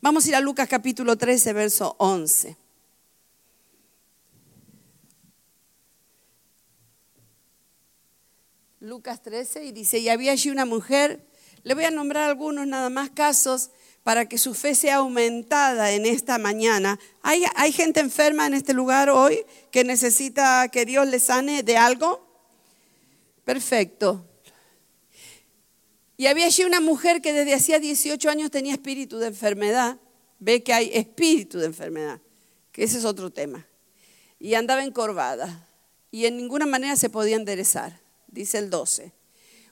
Vamos 0.00 0.24
a 0.24 0.28
ir 0.28 0.36
a 0.36 0.40
Lucas 0.40 0.68
capítulo 0.68 1.18
13, 1.18 1.52
verso 1.52 1.96
11. 1.98 2.59
Lucas 8.80 9.20
13 9.20 9.66
y 9.66 9.72
dice, 9.72 9.98
y 9.98 10.08
había 10.08 10.32
allí 10.32 10.48
una 10.48 10.64
mujer, 10.64 11.22
le 11.64 11.74
voy 11.74 11.84
a 11.84 11.90
nombrar 11.90 12.30
algunos 12.30 12.66
nada 12.66 12.88
más 12.88 13.10
casos 13.10 13.68
para 14.02 14.26
que 14.26 14.38
su 14.38 14.54
fe 14.54 14.74
sea 14.74 14.96
aumentada 14.96 15.92
en 15.92 16.06
esta 16.06 16.38
mañana. 16.38 16.98
¿Hay, 17.20 17.44
¿Hay, 17.56 17.72
gente 17.72 18.00
enferma 18.00 18.46
en 18.46 18.54
este 18.54 18.72
lugar 18.72 19.10
hoy 19.10 19.44
que 19.70 19.84
necesita 19.84 20.66
que 20.68 20.86
Dios 20.86 21.06
le 21.06 21.18
sane 21.18 21.62
de 21.62 21.76
algo? 21.76 22.26
Perfecto. 23.44 24.24
Y 26.16 26.28
había 26.28 26.46
allí 26.46 26.64
una 26.64 26.80
mujer 26.80 27.20
que 27.20 27.34
desde 27.34 27.52
hacía 27.52 27.80
18 27.80 28.30
años 28.30 28.50
tenía 28.50 28.72
espíritu 28.72 29.18
de 29.18 29.26
enfermedad. 29.26 29.98
Ve 30.38 30.62
que 30.62 30.72
hay 30.72 30.90
espíritu 30.94 31.58
de 31.58 31.66
enfermedad, 31.66 32.18
que 32.72 32.84
ese 32.84 32.96
es 32.96 33.04
otro 33.04 33.30
tema. 33.30 33.66
Y 34.38 34.54
andaba 34.54 34.82
encorvada 34.82 35.68
y 36.10 36.24
en 36.24 36.38
ninguna 36.38 36.64
manera 36.64 36.96
se 36.96 37.10
podía 37.10 37.36
enderezar 37.36 38.00
dice 38.30 38.58
el 38.58 38.70
12. 38.70 39.12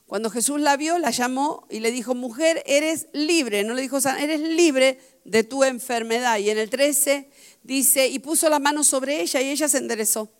Cuando 0.07 0.31
Jesús 0.31 0.59
la 0.59 0.77
vio, 0.79 0.99
la 0.99 1.11
llamó 1.11 1.67
y 1.69 1.81
le 1.81 1.91
dijo, 1.91 2.15
mujer, 2.15 2.63
eres 2.65 3.09
libre, 3.13 3.63
no 3.63 3.75
le 3.75 3.83
dijo, 3.83 3.99
eres 3.99 4.41
libre 4.41 4.99
de 5.25 5.45
tu 5.45 5.65
enfermedad. 5.65 6.39
Y 6.39 6.49
en 6.49 6.57
el 6.57 6.71
13 6.71 7.29
dice, 7.63 8.09
y 8.09 8.19
puso 8.19 8.49
la 8.49 8.59
mano 8.59 8.85
sobre 8.85 9.21
ella 9.21 9.43
y 9.43 9.51
ella 9.51 9.69
se 9.69 9.77
enderezó. 9.77 10.33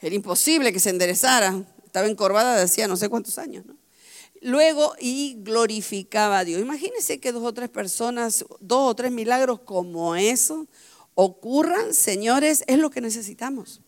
Era 0.00 0.14
imposible 0.14 0.72
que 0.72 0.80
se 0.80 0.88
enderezara, 0.88 1.62
estaba 1.84 2.06
encorvada 2.06 2.56
de 2.56 2.62
hacía 2.62 2.88
no 2.88 2.96
sé 2.96 3.10
cuántos 3.10 3.36
años. 3.38 3.64
Luego, 4.40 4.94
y 4.98 5.36
glorificaba 5.40 6.38
a 6.38 6.44
Dios. 6.44 6.62
Imagínense 6.62 7.20
que 7.20 7.32
dos 7.32 7.42
o 7.42 7.52
tres 7.52 7.68
personas, 7.68 8.46
dos 8.60 8.90
o 8.90 8.96
tres 8.96 9.12
milagros 9.12 9.60
como 9.60 10.16
eso 10.16 10.68
ocurran, 11.14 11.92
señores, 11.92 12.64
es 12.66 12.78
lo 12.78 12.90
que 12.90 13.02
necesitamos 13.02 13.82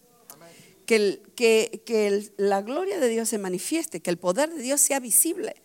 que, 0.88 2.32
la 2.38 2.62
gloria 2.62 2.98
de 2.98 3.08
Dios 3.08 3.28
se 3.28 3.38
manifieste, 3.38 4.00
que 4.00 4.10
el 4.10 4.16
poder 4.16 4.50
de 4.50 4.62
Dios 4.62 4.80
sea 4.80 5.00
visible, 5.00 5.56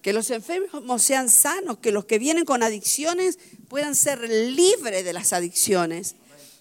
que 0.00 0.14
los 0.14 0.30
enfermos 0.30 1.02
sean 1.02 1.28
sanos, 1.28 1.78
que 1.78 1.92
los 1.92 2.06
que 2.06 2.18
vienen 2.18 2.46
con 2.46 2.62
adicciones 2.62 3.38
puedan 3.68 3.94
ser 3.94 4.20
libres 4.20 5.04
de 5.04 5.12
las 5.12 5.34
adicciones. 5.34 6.16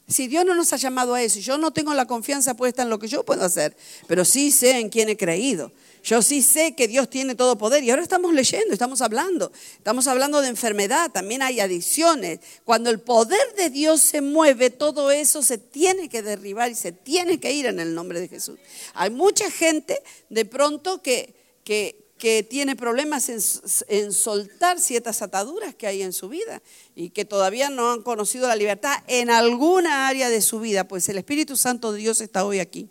Si 0.09 0.29
Dios 0.29 0.45
no 0.45 0.55
nos 0.55 0.71
ha 0.71 0.77
llamado 0.77 1.15
a 1.15 1.21
eso, 1.21 1.39
yo 1.39 1.57
no 1.57 1.71
tengo 1.71 1.93
la 1.93 2.05
confianza 2.05 2.53
puesta 2.53 2.81
en 2.81 2.89
lo 2.89 2.97
que 2.97 3.09
yo 3.09 3.25
puedo 3.25 3.43
hacer, 3.43 3.75
pero 4.07 4.23
sí 4.23 4.51
sé 4.51 4.79
en 4.79 4.87
quién 4.87 5.09
he 5.09 5.17
creído. 5.17 5.73
Yo 6.01 6.21
sí 6.21 6.41
sé 6.41 6.73
que 6.75 6.87
Dios 6.87 7.09
tiene 7.09 7.35
todo 7.35 7.57
poder 7.57 7.83
y 7.83 7.89
ahora 7.89 8.03
estamos 8.03 8.33
leyendo, 8.33 8.71
estamos 8.71 9.01
hablando, 9.01 9.51
estamos 9.75 10.07
hablando 10.07 10.39
de 10.39 10.47
enfermedad, 10.47 11.11
también 11.11 11.41
hay 11.41 11.59
adicciones. 11.59 12.39
Cuando 12.63 12.89
el 12.89 13.01
poder 13.01 13.53
de 13.57 13.69
Dios 13.69 13.99
se 13.99 14.21
mueve, 14.21 14.69
todo 14.69 15.11
eso 15.11 15.43
se 15.43 15.57
tiene 15.57 16.07
que 16.07 16.21
derribar 16.21 16.71
y 16.71 16.75
se 16.75 16.93
tiene 16.93 17.41
que 17.41 17.51
ir 17.51 17.65
en 17.65 17.81
el 17.81 17.93
nombre 17.93 18.21
de 18.21 18.29
Jesús. 18.29 18.57
Hay 18.93 19.09
mucha 19.09 19.51
gente 19.51 20.01
de 20.29 20.45
pronto 20.45 21.01
que, 21.01 21.35
que, 21.65 22.06
tiene 22.17 22.75
problemas 22.75 23.29
en, 23.29 23.39
en, 23.87 24.11
soltar 24.11 24.79
ciertas 24.79 25.21
ataduras 25.21 25.75
que 25.75 25.87
hay 25.87 26.01
en 26.01 26.13
su 26.13 26.29
vida 26.29 26.61
y 26.95 27.11
que 27.11 27.25
todavía 27.25 27.69
no 27.69 27.91
han 27.91 28.01
conocido 28.01 28.47
la 28.47 28.55
libertad 28.55 28.95
en 29.07 29.29
alguna 29.29 30.07
área 30.07 30.29
de 30.29 30.41
su 30.41 30.59
vida, 30.59 30.87
pues 30.87 31.07
el 31.09 31.17
Espíritu 31.17 31.55
Santo 31.55 31.91
de 31.91 31.99
Dios 31.99 32.21
está 32.21 32.45
hoy 32.45 32.59
aquí. 32.59 32.89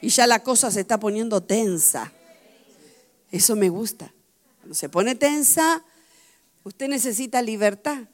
Y 0.00 0.08
ya 0.08 0.26
la 0.26 0.42
cosa 0.42 0.70
se 0.70 0.80
está 0.80 0.98
poniendo 0.98 1.42
tensa. 1.42 2.12
Eso 3.30 3.56
me 3.56 3.68
gusta. 3.68 4.12
Cuando 4.58 4.74
se 4.74 4.88
pone 4.88 5.14
tensa, 5.14 5.84
usted 6.64 6.88
necesita 6.88 7.42
libertad. 7.42 8.04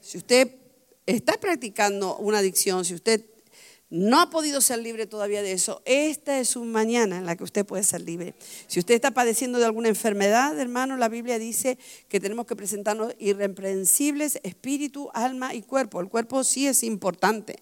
Si 0.00 0.18
usted 0.18 0.54
está 1.06 1.38
practicando 1.40 2.16
una 2.18 2.38
adicción, 2.38 2.84
si 2.84 2.94
usted 2.94 3.24
no 3.90 4.20
ha 4.20 4.28
podido 4.28 4.60
ser 4.60 4.80
libre 4.80 5.06
todavía 5.06 5.42
de 5.42 5.52
eso, 5.52 5.80
esta 5.86 6.38
es 6.40 6.56
una 6.56 6.70
mañana 6.70 7.16
en 7.16 7.26
la 7.26 7.36
que 7.36 7.44
usted 7.44 7.64
puede 7.64 7.82
ser 7.82 8.02
libre. 8.02 8.34
Si 8.66 8.78
usted 8.78 8.94
está 8.94 9.12
padeciendo 9.12 9.58
de 9.58 9.64
alguna 9.64 9.88
enfermedad, 9.88 10.58
hermano, 10.58 10.96
la 10.96 11.08
Biblia 11.08 11.38
dice 11.38 11.78
que 12.08 12.20
tenemos 12.20 12.46
que 12.46 12.54
presentarnos 12.54 13.14
irreprensibles 13.18 14.40
espíritu, 14.42 15.10
alma 15.14 15.54
y 15.54 15.62
cuerpo. 15.62 16.00
El 16.00 16.08
cuerpo 16.08 16.44
sí 16.44 16.66
es 16.66 16.82
importante. 16.82 17.56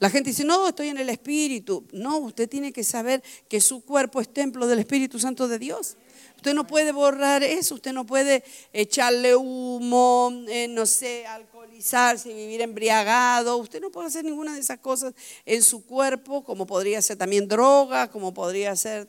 La 0.00 0.10
gente 0.10 0.30
dice, 0.30 0.44
no, 0.44 0.68
estoy 0.68 0.88
en 0.88 0.98
el 0.98 1.08
espíritu. 1.08 1.86
No, 1.92 2.18
usted 2.18 2.48
tiene 2.48 2.72
que 2.72 2.84
saber 2.84 3.22
que 3.48 3.60
su 3.60 3.82
cuerpo 3.82 4.20
es 4.20 4.28
templo 4.28 4.66
del 4.66 4.80
Espíritu 4.80 5.18
Santo 5.18 5.48
de 5.48 5.58
Dios. 5.58 5.96
Usted 6.40 6.54
no 6.54 6.66
puede 6.66 6.90
borrar 6.90 7.42
eso, 7.42 7.74
usted 7.74 7.92
no 7.92 8.06
puede 8.06 8.42
echarle 8.72 9.36
humo, 9.36 10.32
eh, 10.48 10.68
no 10.68 10.86
sé, 10.86 11.26
alcoholizarse, 11.26 12.32
vivir 12.32 12.62
embriagado. 12.62 13.58
Usted 13.58 13.78
no 13.78 13.90
puede 13.90 14.06
hacer 14.06 14.24
ninguna 14.24 14.54
de 14.54 14.60
esas 14.60 14.78
cosas 14.78 15.12
en 15.44 15.62
su 15.62 15.84
cuerpo, 15.84 16.42
como 16.42 16.66
podría 16.66 17.02
ser 17.02 17.18
también 17.18 17.46
droga, 17.46 18.10
como 18.10 18.32
podría 18.32 18.74
ser 18.74 19.06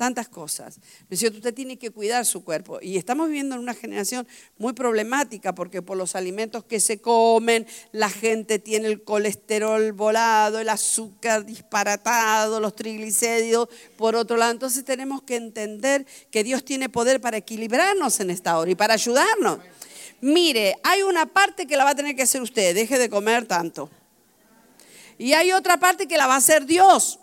tantas 0.00 0.30
cosas. 0.30 0.78
¿No 0.78 1.08
es 1.10 1.18
cierto? 1.18 1.36
Usted 1.36 1.52
tiene 1.52 1.76
que 1.76 1.90
cuidar 1.90 2.24
su 2.24 2.42
cuerpo. 2.42 2.78
Y 2.80 2.96
estamos 2.96 3.26
viviendo 3.26 3.54
en 3.54 3.60
una 3.60 3.74
generación 3.74 4.26
muy 4.56 4.72
problemática 4.72 5.54
porque 5.54 5.82
por 5.82 5.98
los 5.98 6.16
alimentos 6.16 6.64
que 6.64 6.80
se 6.80 7.02
comen, 7.02 7.66
la 7.92 8.08
gente 8.08 8.58
tiene 8.58 8.88
el 8.88 9.04
colesterol 9.04 9.92
volado, 9.92 10.58
el 10.58 10.70
azúcar 10.70 11.44
disparatado, 11.44 12.60
los 12.60 12.74
triglicéridos 12.74 13.68
por 13.98 14.16
otro 14.16 14.38
lado. 14.38 14.52
Entonces 14.52 14.86
tenemos 14.86 15.20
que 15.20 15.36
entender 15.36 16.06
que 16.30 16.44
Dios 16.44 16.64
tiene 16.64 16.88
poder 16.88 17.20
para 17.20 17.36
equilibrarnos 17.36 18.20
en 18.20 18.30
esta 18.30 18.58
hora 18.58 18.70
y 18.70 18.76
para 18.76 18.94
ayudarnos. 18.94 19.58
Mire, 20.22 20.76
hay 20.82 21.02
una 21.02 21.26
parte 21.26 21.66
que 21.66 21.76
la 21.76 21.84
va 21.84 21.90
a 21.90 21.94
tener 21.94 22.16
que 22.16 22.22
hacer 22.22 22.40
usted, 22.40 22.74
deje 22.74 22.98
de 22.98 23.10
comer 23.10 23.46
tanto. 23.46 23.90
Y 25.18 25.34
hay 25.34 25.52
otra 25.52 25.78
parte 25.78 26.08
que 26.08 26.16
la 26.16 26.26
va 26.26 26.36
a 26.36 26.38
hacer 26.38 26.64
Dios. 26.64 27.18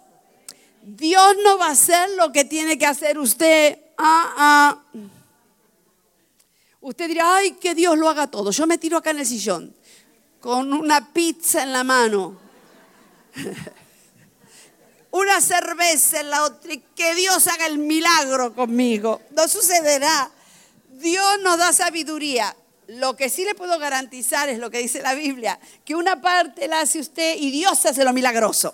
Dios 0.90 1.36
no 1.44 1.58
va 1.58 1.68
a 1.68 1.72
hacer 1.72 2.12
lo 2.12 2.32
que 2.32 2.46
tiene 2.46 2.78
que 2.78 2.86
hacer 2.86 3.20
usted. 3.20 3.78
Ah, 3.98 4.34
ah. 4.38 4.84
Usted 6.80 7.10
dirá, 7.10 7.36
ay, 7.36 7.52
que 7.56 7.76
Dios 7.76 7.98
lo 7.98 8.08
haga 8.08 8.28
todo. 8.28 8.52
Yo 8.52 8.66
me 8.66 8.78
tiro 8.78 8.96
acá 8.96 9.10
en 9.10 9.20
el 9.20 9.26
sillón 9.26 9.76
con 10.40 10.72
una 10.72 11.12
pizza 11.12 11.64
en 11.64 11.74
la 11.74 11.84
mano, 11.84 12.40
una 15.12 15.42
cerveza 15.42 16.22
en 16.22 16.30
la 16.30 16.44
otra 16.44 16.74
y 16.74 16.78
que 16.96 17.16
Dios 17.16 17.46
haga 17.48 17.66
el 17.66 17.80
milagro 17.80 18.56
conmigo. 18.56 19.22
No 19.32 19.46
sucederá. 19.50 20.32
Dios 20.92 21.40
nos 21.44 21.58
da 21.58 21.74
sabiduría. 21.74 22.56
Lo 22.88 23.18
que 23.18 23.30
sí 23.30 23.44
le 23.44 23.56
puedo 23.56 23.78
garantizar 23.78 24.48
es 24.48 24.58
lo 24.58 24.72
que 24.72 24.78
dice 24.78 25.02
la 25.02 25.16
Biblia, 25.16 25.60
que 25.84 25.96
una 25.96 26.22
parte 26.22 26.70
la 26.70 26.80
hace 26.80 27.00
usted 27.00 27.36
y 27.38 27.52
Dios 27.52 27.86
hace 27.86 28.06
lo 28.06 28.14
milagroso. 28.14 28.74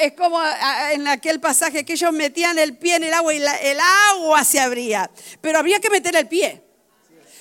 Es 0.00 0.12
como 0.14 0.40
en 0.92 1.06
aquel 1.06 1.40
pasaje 1.40 1.84
que 1.84 1.92
ellos 1.92 2.12
metían 2.12 2.58
el 2.58 2.76
pie 2.76 2.96
en 2.96 3.04
el 3.04 3.14
agua 3.14 3.32
y 3.34 3.38
el 3.38 3.78
agua 4.12 4.44
se 4.44 4.58
abría, 4.58 5.10
pero 5.40 5.58
había 5.58 5.80
que 5.80 5.90
meter 5.90 6.16
el 6.16 6.26
pie. 6.26 6.62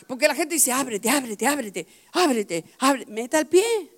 Porque 0.08 0.28
la 0.28 0.36
gente 0.36 0.56
dice, 0.56 0.72
ábrete, 0.72 1.10
ábrete, 1.10 1.46
ábrete, 1.48 1.88
ábrete, 2.14 2.66
ábrete. 2.80 3.12
Meta 3.12 3.40
el 3.40 3.48
pie. 3.48 3.92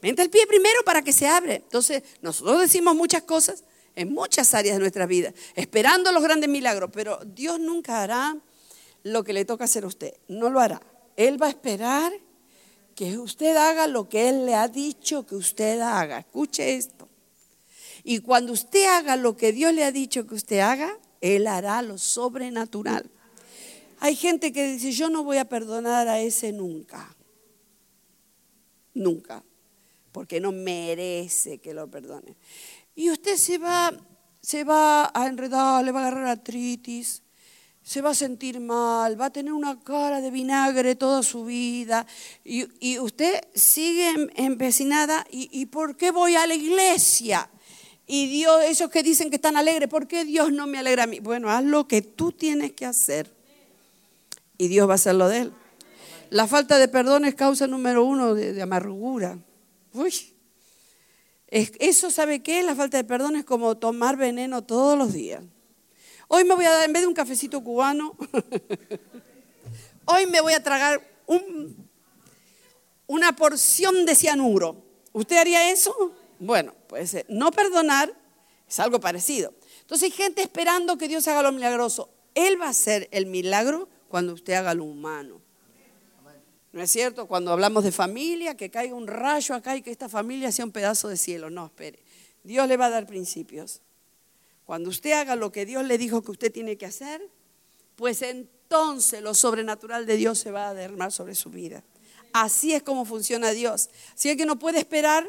Meta 0.00 0.22
el 0.22 0.30
pie 0.30 0.46
primero 0.46 0.82
para 0.84 1.02
que 1.02 1.12
se 1.12 1.26
abre. 1.26 1.56
Entonces, 1.56 2.02
nosotros 2.22 2.60
decimos 2.60 2.94
muchas 2.94 3.22
cosas 3.22 3.64
en 3.96 4.12
muchas 4.12 4.54
áreas 4.54 4.76
de 4.76 4.80
nuestra 4.80 5.04
vida, 5.04 5.34
esperando 5.54 6.10
los 6.12 6.22
grandes 6.22 6.48
milagros, 6.48 6.90
pero 6.92 7.18
Dios 7.24 7.60
nunca 7.60 8.02
hará 8.02 8.36
lo 9.02 9.24
que 9.24 9.32
le 9.32 9.44
toca 9.44 9.64
hacer 9.64 9.84
a 9.84 9.88
usted. 9.88 10.14
No 10.28 10.48
lo 10.48 10.60
hará. 10.60 10.80
Él 11.16 11.42
va 11.42 11.46
a 11.46 11.50
esperar 11.50 12.12
que 13.00 13.16
usted 13.16 13.56
haga 13.56 13.86
lo 13.86 14.10
que 14.10 14.28
Él 14.28 14.44
le 14.44 14.54
ha 14.54 14.68
dicho 14.68 15.24
que 15.24 15.34
usted 15.34 15.80
haga. 15.80 16.18
Escuche 16.18 16.74
esto. 16.74 17.08
Y 18.04 18.18
cuando 18.18 18.52
usted 18.52 18.84
haga 18.90 19.16
lo 19.16 19.38
que 19.38 19.52
Dios 19.52 19.72
le 19.72 19.84
ha 19.84 19.90
dicho 19.90 20.26
que 20.26 20.34
usted 20.34 20.58
haga, 20.58 20.98
Él 21.22 21.46
hará 21.46 21.80
lo 21.80 21.96
sobrenatural. 21.96 23.10
Hay 24.00 24.14
gente 24.14 24.52
que 24.52 24.70
dice, 24.70 24.92
yo 24.92 25.08
no 25.08 25.24
voy 25.24 25.38
a 25.38 25.46
perdonar 25.46 26.08
a 26.08 26.20
ese 26.20 26.52
nunca. 26.52 27.16
Nunca. 28.92 29.42
Porque 30.12 30.38
no 30.38 30.52
merece 30.52 31.56
que 31.56 31.72
lo 31.72 31.90
perdone. 31.90 32.36
Y 32.94 33.08
usted 33.08 33.36
se 33.36 33.56
va, 33.56 33.94
se 34.42 34.62
va 34.62 35.10
a 35.14 35.26
enredar, 35.26 35.82
le 35.82 35.92
va 35.92 36.04
a 36.04 36.08
agarrar 36.08 36.26
artritis, 36.26 37.22
se 37.82 38.00
va 38.02 38.10
a 38.10 38.14
sentir 38.14 38.60
mal, 38.60 39.20
va 39.20 39.26
a 39.26 39.30
tener 39.30 39.52
una 39.52 39.80
cara 39.80 40.20
de 40.20 40.30
vinagre 40.30 40.94
toda 40.94 41.22
su 41.22 41.44
vida. 41.44 42.06
Y, 42.44 42.98
usted 42.98 43.40
sigue 43.54 44.30
empecinada. 44.36 45.26
¿Y, 45.30 45.48
¿Y 45.52 45.66
por 45.66 45.96
qué 45.96 46.10
voy 46.10 46.36
a 46.36 46.46
la 46.46 46.54
iglesia? 46.54 47.50
Y 48.06 48.26
Dios, 48.26 48.64
esos 48.64 48.90
que 48.90 49.02
dicen 49.02 49.30
que 49.30 49.36
están 49.36 49.56
alegres, 49.56 49.88
¿por 49.88 50.08
qué 50.08 50.24
Dios 50.24 50.52
no 50.52 50.66
me 50.66 50.78
alegra 50.78 51.04
a 51.04 51.06
mí? 51.06 51.20
Bueno, 51.20 51.48
haz 51.48 51.64
lo 51.64 51.86
que 51.86 52.02
tú 52.02 52.32
tienes 52.32 52.72
que 52.72 52.86
hacer 52.86 53.32
y 54.60 54.68
Dios 54.68 54.86
va 54.86 54.92
a 54.92 54.94
hacer 54.96 55.14
lo 55.14 55.26
de 55.26 55.38
él. 55.38 55.52
La 56.28 56.46
falta 56.46 56.76
de 56.76 56.86
perdón 56.86 57.24
es 57.24 57.34
causa 57.34 57.66
número 57.66 58.04
uno 58.04 58.34
de, 58.34 58.60
amargura. 58.60 59.38
Uy. 59.94 60.12
eso, 61.48 62.10
¿sabe 62.10 62.42
qué? 62.42 62.62
La 62.62 62.74
falta 62.74 62.98
de 62.98 63.04
perdón 63.04 63.36
es 63.36 63.44
como 63.46 63.78
tomar 63.78 64.18
veneno 64.18 64.62
todos 64.62 64.98
los 64.98 65.14
días. 65.14 65.42
Hoy 66.32 66.44
me 66.44 66.54
voy 66.54 66.64
a 66.64 66.70
dar, 66.70 66.84
en 66.84 66.92
vez 66.92 67.02
de 67.02 67.08
un 67.08 67.14
cafecito 67.14 67.60
cubano, 67.60 68.14
hoy 70.04 70.26
me 70.26 70.40
voy 70.40 70.52
a 70.52 70.62
tragar 70.62 71.04
una 73.08 73.34
porción 73.34 74.06
de 74.06 74.14
cianuro. 74.14 74.80
¿Usted 75.12 75.38
haría 75.38 75.72
eso? 75.72 76.14
Bueno, 76.38 76.72
pues 76.86 77.14
eh, 77.14 77.26
no 77.28 77.50
perdonar 77.50 78.14
es 78.68 78.78
algo 78.78 79.00
parecido. 79.00 79.52
Entonces 79.80 80.04
hay 80.04 80.16
gente 80.16 80.40
esperando 80.40 80.96
que 80.96 81.08
Dios 81.08 81.26
haga 81.26 81.42
lo 81.42 81.50
milagroso. 81.50 82.10
Él 82.36 82.60
va 82.60 82.66
a 82.66 82.70
hacer 82.70 83.08
el 83.10 83.26
milagro 83.26 83.88
cuando 84.08 84.32
usted 84.32 84.52
haga 84.52 84.72
lo 84.74 84.84
humano. 84.84 85.40
¿No 86.70 86.80
es 86.80 86.92
cierto? 86.92 87.26
Cuando 87.26 87.50
hablamos 87.50 87.82
de 87.82 87.90
familia, 87.90 88.56
que 88.56 88.70
caiga 88.70 88.94
un 88.94 89.08
rayo 89.08 89.56
acá 89.56 89.74
y 89.76 89.82
que 89.82 89.90
esta 89.90 90.08
familia 90.08 90.52
sea 90.52 90.64
un 90.64 90.70
pedazo 90.70 91.08
de 91.08 91.16
cielo. 91.16 91.50
No, 91.50 91.66
espere. 91.66 91.98
Dios 92.44 92.68
le 92.68 92.76
va 92.76 92.86
a 92.86 92.90
dar 92.90 93.08
principios. 93.08 93.82
Cuando 94.70 94.88
usted 94.88 95.10
haga 95.10 95.34
lo 95.34 95.50
que 95.50 95.66
Dios 95.66 95.84
le 95.84 95.98
dijo 95.98 96.22
que 96.22 96.30
usted 96.30 96.52
tiene 96.52 96.78
que 96.78 96.86
hacer, 96.86 97.28
pues 97.96 98.22
entonces 98.22 99.20
lo 99.20 99.34
sobrenatural 99.34 100.06
de 100.06 100.14
Dios 100.14 100.38
se 100.38 100.52
va 100.52 100.68
a 100.68 100.74
derramar 100.74 101.10
sobre 101.10 101.34
su 101.34 101.50
vida. 101.50 101.82
Así 102.32 102.72
es 102.72 102.84
como 102.84 103.04
funciona 103.04 103.50
Dios. 103.50 103.90
Así 104.14 104.30
es 104.30 104.36
que 104.36 104.46
no 104.46 104.60
puede 104.60 104.78
esperar 104.78 105.28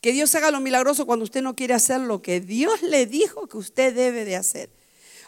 que 0.00 0.10
Dios 0.10 0.34
haga 0.34 0.50
lo 0.50 0.58
milagroso 0.58 1.06
cuando 1.06 1.22
usted 1.22 1.42
no 1.42 1.54
quiere 1.54 1.74
hacer 1.74 2.00
lo 2.00 2.22
que 2.22 2.40
Dios 2.40 2.82
le 2.82 3.06
dijo 3.06 3.46
que 3.46 3.56
usted 3.56 3.94
debe 3.94 4.24
de 4.24 4.34
hacer. 4.34 4.68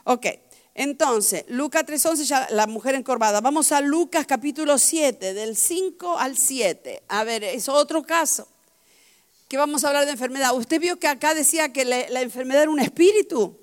Ok, 0.03 0.27
entonces, 0.75 1.45
Lucas 1.47 1.85
3.11, 1.85 2.25
ya 2.25 2.49
la 2.51 2.67
mujer 2.67 2.97
encorvada. 2.97 3.41
Vamos 3.41 3.71
a 3.71 3.83
Lucas 3.83 4.27
capítulo 4.27 4.79
7, 4.79 5.33
del 5.33 5.55
5 5.55 6.19
al 6.19 6.37
7. 6.37 7.05
A 7.07 7.23
ver, 7.23 7.45
es 7.45 7.69
otro 7.69 8.03
caso. 8.03 8.49
Que 9.49 9.57
vamos 9.57 9.85
a 9.85 9.89
hablar 9.89 10.07
de 10.07 10.13
enfermedad. 10.13 10.55
Usted 10.55 10.81
vio 10.81 10.99
que 10.99 11.09
acá 11.09 11.35
decía 11.35 11.73
que 11.73 11.85
la 11.85 12.21
enfermedad 12.21 12.63
era 12.63 12.71
un 12.71 12.81
espíritu. 12.81 13.59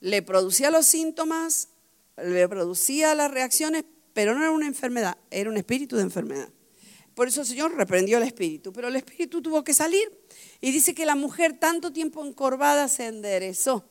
Le 0.00 0.22
producía 0.22 0.70
los 0.70 0.86
síntomas, 0.86 1.68
le 2.16 2.48
producía 2.48 3.14
las 3.14 3.30
reacciones, 3.30 3.84
pero 4.12 4.34
no 4.34 4.42
era 4.42 4.50
una 4.50 4.66
enfermedad, 4.66 5.16
era 5.30 5.50
un 5.50 5.56
espíritu 5.56 5.96
de 5.96 6.02
enfermedad. 6.02 6.48
Por 7.14 7.28
eso 7.28 7.42
el 7.42 7.46
Señor 7.46 7.74
reprendió 7.76 8.16
al 8.16 8.24
espíritu, 8.24 8.72
pero 8.72 8.88
el 8.88 8.96
espíritu 8.96 9.40
tuvo 9.40 9.62
que 9.62 9.72
salir. 9.72 10.10
Y 10.60 10.72
dice 10.72 10.94
que 10.94 11.06
la 11.06 11.14
mujer 11.14 11.58
tanto 11.58 11.92
tiempo 11.92 12.24
encorvada 12.24 12.88
se 12.88 13.06
enderezó. 13.06 13.84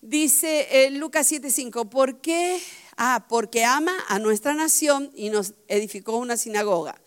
Dice 0.00 0.68
eh, 0.70 0.90
Lucas 0.90 1.30
7:5, 1.30 1.88
¿por 1.88 2.20
qué? 2.20 2.60
Ah, 2.96 3.26
porque 3.28 3.64
ama 3.64 3.92
a 4.08 4.18
nuestra 4.18 4.54
nación 4.54 5.10
y 5.14 5.30
nos 5.30 5.54
edificó 5.68 6.16
una 6.16 6.36
sinagoga. 6.36 7.00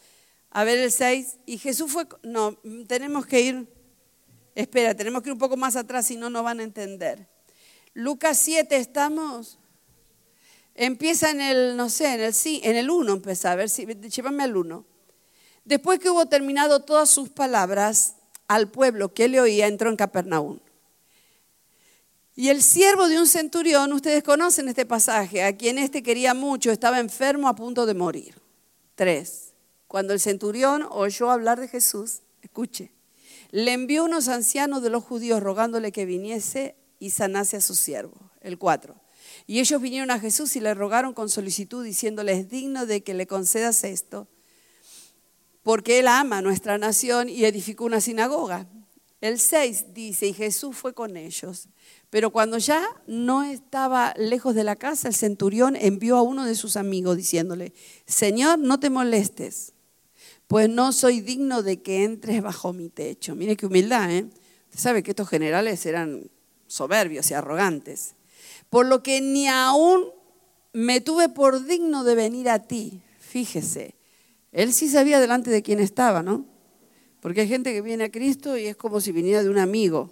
A 0.51 0.63
ver 0.63 0.79
el 0.79 0.91
6, 0.91 1.38
y 1.45 1.57
Jesús 1.57 1.91
fue, 1.91 2.07
no, 2.23 2.57
tenemos 2.88 3.25
que 3.25 3.41
ir, 3.41 3.67
espera, 4.55 4.95
tenemos 4.95 5.21
que 5.21 5.29
ir 5.29 5.33
un 5.33 5.39
poco 5.39 5.57
más 5.57 5.75
atrás, 5.75 6.07
si 6.07 6.15
no, 6.15 6.29
no 6.29 6.41
van 6.41 6.59
a 6.59 6.63
entender. 6.63 7.27
Lucas 7.93 8.39
7, 8.39 8.75
estamos, 8.75 9.59
empieza 10.73 11.29
en 11.29 11.41
el, 11.41 11.77
no 11.77 11.89
sé, 11.89 12.13
en 12.15 12.21
el, 12.21 12.33
en 12.63 12.75
el 12.75 12.89
1 12.89 13.13
empieza, 13.13 13.51
a 13.51 13.55
ver 13.55 13.69
si, 13.69 13.85
llévame 13.85 14.43
al 14.43 14.57
1. 14.57 14.85
Después 15.65 15.99
que 15.99 16.09
hubo 16.09 16.25
terminado 16.25 16.79
todas 16.79 17.09
sus 17.09 17.29
palabras 17.29 18.15
al 18.47 18.71
pueblo 18.71 19.13
que 19.13 19.27
le 19.27 19.39
oía, 19.39 19.67
entró 19.67 19.89
en 19.89 19.95
Capernaum. 19.95 20.59
Y 22.35 22.49
el 22.49 22.63
siervo 22.63 23.07
de 23.07 23.19
un 23.19 23.27
centurión, 23.27 23.91
ustedes 23.93 24.23
conocen 24.23 24.69
este 24.69 24.85
pasaje, 24.85 25.43
a 25.43 25.55
quien 25.55 25.77
éste 25.77 26.01
quería 26.01 26.33
mucho, 26.33 26.71
estaba 26.71 26.99
enfermo 26.99 27.49
a 27.49 27.55
punto 27.55 27.85
de 27.85 27.93
morir. 27.93 28.41
Tres. 28.95 29.48
Cuando 29.89 30.13
el 30.13 30.19
centurión 30.19 30.86
oyó 30.91 31.32
hablar 31.32 31.60
de 31.60 31.67
Jesús, 31.67 32.19
escuche, 32.43 32.91
le 33.49 33.73
envió 33.73 34.04
unos 34.04 34.28
ancianos 34.28 34.84
de 34.84 34.91
los 34.91 35.04
judíos 35.04 35.41
rogándole 35.41 35.91
que 35.91 36.06
viniese 36.06 36.75
y 36.99 37.10
sanase 37.10 37.58
a 37.58 37.62
su 37.62 37.73
siervo. 37.73 38.15
El 38.39 38.60
cuatro. 38.60 39.02
Y 39.47 39.60
ellos 39.60 39.82
vinieron 39.82 40.12
a 40.12 40.19
Jesús 40.19 40.56
y 40.56 40.60
le 40.60 40.75
rogaron 40.75 41.15
con 41.15 41.28
solicitud, 41.28 41.84
diciéndole, 41.84 42.34
es 42.34 42.49
digno 42.49 42.86
de 42.86 43.02
que 43.02 43.15
le 43.15 43.25
concedas 43.25 43.84
esto, 43.84 44.28
porque 45.63 45.97
él 45.97 46.08
ama 46.08 46.43
nuestra 46.43 46.78
nación 46.78 47.28
y 47.28 47.45
edificó 47.45 47.86
una 47.86 47.99
sinagoga. 47.99 48.67
El 49.21 49.39
6 49.39 49.95
dice, 49.95 50.28
y 50.28 50.34
Jesús 50.34 50.75
fue 50.78 50.93
con 50.93 51.17
ellos. 51.17 51.67
Pero 52.12 52.30
cuando 52.30 52.60
ya 52.60 52.88
no 53.08 53.41
estaba 53.41 54.13
lejos 54.17 54.54
de 54.54 54.63
la 54.63 54.75
casa, 54.75 55.08
el 55.08 55.15
centurión 55.15 55.75
envió 55.75 56.17
a 56.17 56.21
uno 56.21 56.45
de 56.45 56.54
sus 56.54 56.78
amigos 56.78 57.17
diciéndole, 57.17 57.73
Señor, 58.06 58.60
no 58.60 58.80
te 58.80 58.91
molestes, 58.91 59.73
pues 60.49 60.67
no 60.67 60.93
soy 60.93 61.21
digno 61.21 61.62
de 61.62 61.79
que 61.79 62.03
entres 62.03 62.41
bajo 62.41 62.73
mi 62.73 62.89
techo. 62.89 63.35
Mire 63.35 63.55
qué 63.55 63.67
humildad, 63.67 64.09
¿eh? 64.09 64.25
Usted 64.69 64.79
sabe 64.79 65.03
que 65.03 65.12
estos 65.12 65.29
generales 65.29 65.85
eran 65.85 66.23
soberbios 66.65 67.29
y 67.29 67.35
arrogantes. 67.35 68.15
Por 68.71 68.88
lo 68.88 69.03
que 69.03 69.21
ni 69.21 69.47
aún 69.47 70.05
me 70.73 71.01
tuve 71.01 71.29
por 71.29 71.67
digno 71.67 72.03
de 72.03 72.15
venir 72.15 72.49
a 72.49 72.65
ti. 72.65 72.99
Fíjese, 73.19 73.93
él 74.51 74.73
sí 74.73 74.89
sabía 74.89 75.19
delante 75.19 75.51
de 75.51 75.62
quién 75.62 75.79
estaba, 75.79 76.23
¿no? 76.23 76.47
Porque 77.21 77.41
hay 77.41 77.47
gente 77.47 77.71
que 77.71 77.83
viene 77.83 78.05
a 78.05 78.12
Cristo 78.12 78.57
y 78.57 78.65
es 78.65 78.75
como 78.75 79.01
si 79.01 79.12
viniera 79.12 79.43
de 79.43 79.51
un 79.51 79.59
amigo 79.59 80.09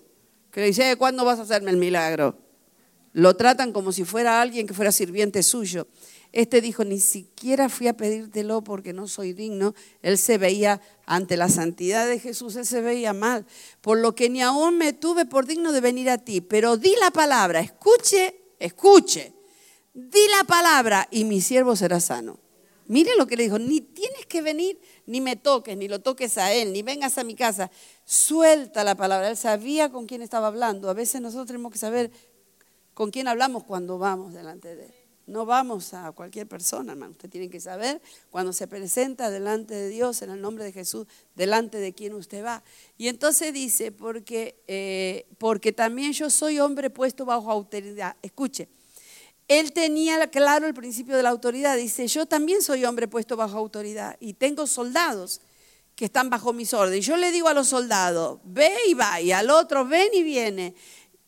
que 0.52 0.60
le 0.60 0.68
dice, 0.68 0.92
eh, 0.92 0.98
¿cuándo 0.98 1.26
vas 1.26 1.40
a 1.40 1.44
hacerme 1.44 1.72
el 1.72 1.78
milagro? 1.78 2.38
Lo 3.12 3.36
tratan 3.36 3.72
como 3.72 3.92
si 3.92 4.04
fuera 4.04 4.40
alguien 4.40 4.68
que 4.68 4.76
fuera 4.76 4.92
sirviente 4.92 5.42
suyo. 5.42 5.88
Este 6.32 6.62
dijo, 6.62 6.84
ni 6.84 7.00
siquiera 7.00 7.70
fui 7.70 7.88
a 7.88 7.98
pedírtelo 7.98 8.64
porque 8.64 8.94
no 8.94 9.08
soy 9.08 9.34
digno. 9.34 9.74
Él 10.02 10.18
se 10.18 10.38
veía 10.38 10.82
ante 11.06 11.38
la 11.38 11.50
santidad 11.50 12.08
de 12.08 12.20
Jesús, 12.20 12.56
él 12.56 12.66
se 12.66 12.82
veía 12.82 13.14
mal. 13.14 13.46
Por 13.82 13.98
lo 13.98 14.14
que 14.14 14.30
ni 14.30 14.42
aún 14.42 14.78
me 14.78 14.94
tuve 14.94 15.26
por 15.26 15.46
digno 15.46 15.72
de 15.72 15.82
venir 15.82 16.10
a 16.10 16.18
ti. 16.18 16.42
Pero 16.42 16.78
di 16.78 16.96
la 17.00 17.12
palabra, 17.12 17.60
escuche, 17.60 18.36
escuche. 18.60 19.34
Di 19.94 20.28
la 20.38 20.44
palabra 20.44 21.08
y 21.10 21.24
mi 21.24 21.42
siervo 21.42 21.76
será 21.76 22.00
sano. 22.00 22.40
Mire 22.88 23.16
lo 23.18 23.28
que 23.28 23.36
le 23.36 23.44
dijo, 23.44 23.60
ni 23.60 23.82
tienes 23.82 24.26
que 24.28 24.42
venir, 24.42 24.80
ni 25.08 25.20
me 25.20 25.36
toques, 25.36 25.76
ni 25.76 25.88
lo 25.88 26.00
toques 26.00 26.38
a 26.38 26.54
él, 26.54 26.72
ni 26.72 26.84
vengas 26.84 27.18
a 27.18 27.24
mi 27.24 27.36
casa. 27.36 27.70
Suelta 28.06 28.84
la 28.84 28.96
palabra. 28.96 29.30
Él 29.30 29.38
sabía 29.38 29.90
con 29.90 30.06
quién 30.06 30.22
estaba 30.22 30.48
hablando. 30.48 30.90
A 30.90 30.94
veces 30.94 31.20
nosotros 31.20 31.48
tenemos 31.48 31.72
que 31.72 31.78
saber 31.78 32.12
con 32.94 33.12
quién 33.12 33.28
hablamos 33.28 33.64
cuando 33.64 33.98
vamos 33.98 34.34
delante 34.34 34.76
de 34.76 34.86
él. 34.86 34.97
No 35.28 35.46
vamos 35.46 35.94
a 35.94 36.14
cualquier 36.14 36.48
persona, 36.48 36.94
hermano. 36.94 37.12
Usted 37.12 37.30
tiene 37.30 37.50
que 37.50 37.60
saber 37.60 38.02
cuando 38.32 38.54
se 38.54 38.66
presenta 38.66 39.30
delante 39.30 39.76
de 39.76 39.90
Dios, 39.90 40.22
en 40.22 40.30
el 40.30 40.42
nombre 40.42 40.64
de 40.64 40.72
Jesús, 40.72 41.06
delante 41.36 41.80
de 41.80 41.94
quién 41.94 42.14
usted 42.14 42.44
va. 42.46 42.64
Y 42.98 43.10
entonces 43.10 43.54
dice, 43.54 43.92
porque, 43.92 44.56
eh, 44.68 45.28
porque 45.38 45.74
también 45.74 46.14
yo 46.14 46.30
soy 46.30 46.60
hombre 46.60 46.90
puesto 46.90 47.26
bajo 47.26 47.52
autoridad. 47.52 48.16
Escuche, 48.22 48.70
él 49.50 49.74
tenía 49.74 50.26
claro 50.32 50.66
el 50.66 50.74
principio 50.74 51.18
de 51.18 51.24
la 51.24 51.30
autoridad. 51.30 51.76
Dice, 51.76 52.08
yo 52.08 52.26
también 52.26 52.62
soy 52.62 52.86
hombre 52.86 53.10
puesto 53.10 53.36
bajo 53.36 53.58
autoridad 53.58 54.16
y 54.22 54.34
tengo 54.34 54.66
soldados 54.66 55.42
que 55.98 56.06
están 56.06 56.30
bajo 56.30 56.54
mis 56.54 56.74
órdenes. 56.74 57.06
Yo 57.06 57.18
le 57.18 57.34
digo 57.34 57.50
a 57.50 57.54
los 57.54 57.68
soldados, 57.68 58.40
ve 58.46 58.74
y 58.88 58.94
va, 58.94 59.20
y 59.20 59.34
al 59.34 59.50
otro, 59.50 59.86
ven 59.86 60.10
y 60.14 60.24
viene, 60.24 60.74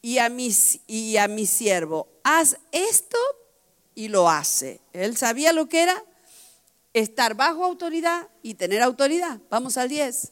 y 0.01 0.19
a 0.19 0.29
mi, 0.29 0.55
y 0.87 1.17
a 1.17 1.27
mi 1.27 1.45
siervo, 1.45 2.07
haz 2.23 2.57
esto 2.71 3.17
y 3.99 4.07
lo 4.07 4.29
hace. 4.29 4.79
Él 4.93 5.17
sabía 5.17 5.51
lo 5.51 5.67
que 5.67 5.83
era 5.83 6.05
estar 6.93 7.35
bajo 7.35 7.65
autoridad 7.65 8.29
y 8.41 8.53
tener 8.53 8.81
autoridad. 8.81 9.41
Vamos 9.49 9.75
al 9.75 9.89
10. 9.89 10.31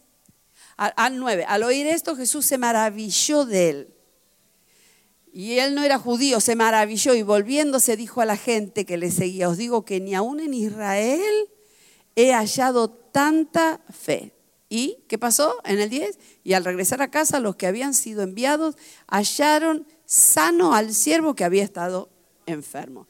Al, 0.78 1.20
9. 1.20 1.44
Al 1.46 1.64
oír 1.64 1.86
esto 1.86 2.16
Jesús 2.16 2.46
se 2.46 2.58
maravilló 2.58 3.44
de 3.44 3.70
él. 3.70 3.94
Y 5.34 5.60
él 5.60 5.76
no 5.76 5.84
era 5.84 6.00
judío, 6.00 6.40
se 6.40 6.56
maravilló 6.56 7.14
y 7.14 7.24
volviéndose 7.24 7.98
dijo 7.98 8.22
a 8.22 8.26
la 8.26 8.38
gente 8.38 8.86
que 8.86 8.96
le 8.96 9.12
seguía, 9.12 9.50
os 9.50 9.58
digo 9.58 9.84
que 9.84 10.00
ni 10.00 10.16
aún 10.16 10.40
en 10.40 10.54
Israel 10.54 11.50
he 12.16 12.32
hallado 12.32 12.90
tanta 12.90 13.82
fe. 13.90 14.34
¿Y 14.70 15.00
qué 15.10 15.18
pasó 15.18 15.58
en 15.66 15.82
el 15.82 15.90
10? 15.90 16.18
Y 16.46 16.54
al 16.54 16.64
regresar 16.64 17.02
a 17.02 17.12
casa 17.12 17.42
los 17.42 17.58
que 17.58 17.68
habían 17.68 17.94
sido 17.94 18.24
enviados 18.24 18.78
hallaron 19.08 19.86
sano 20.06 20.74
al 20.74 20.94
siervo 20.94 21.36
que 21.36 21.44
había 21.44 21.66
estado 21.66 22.10
enfermo. 22.46 23.08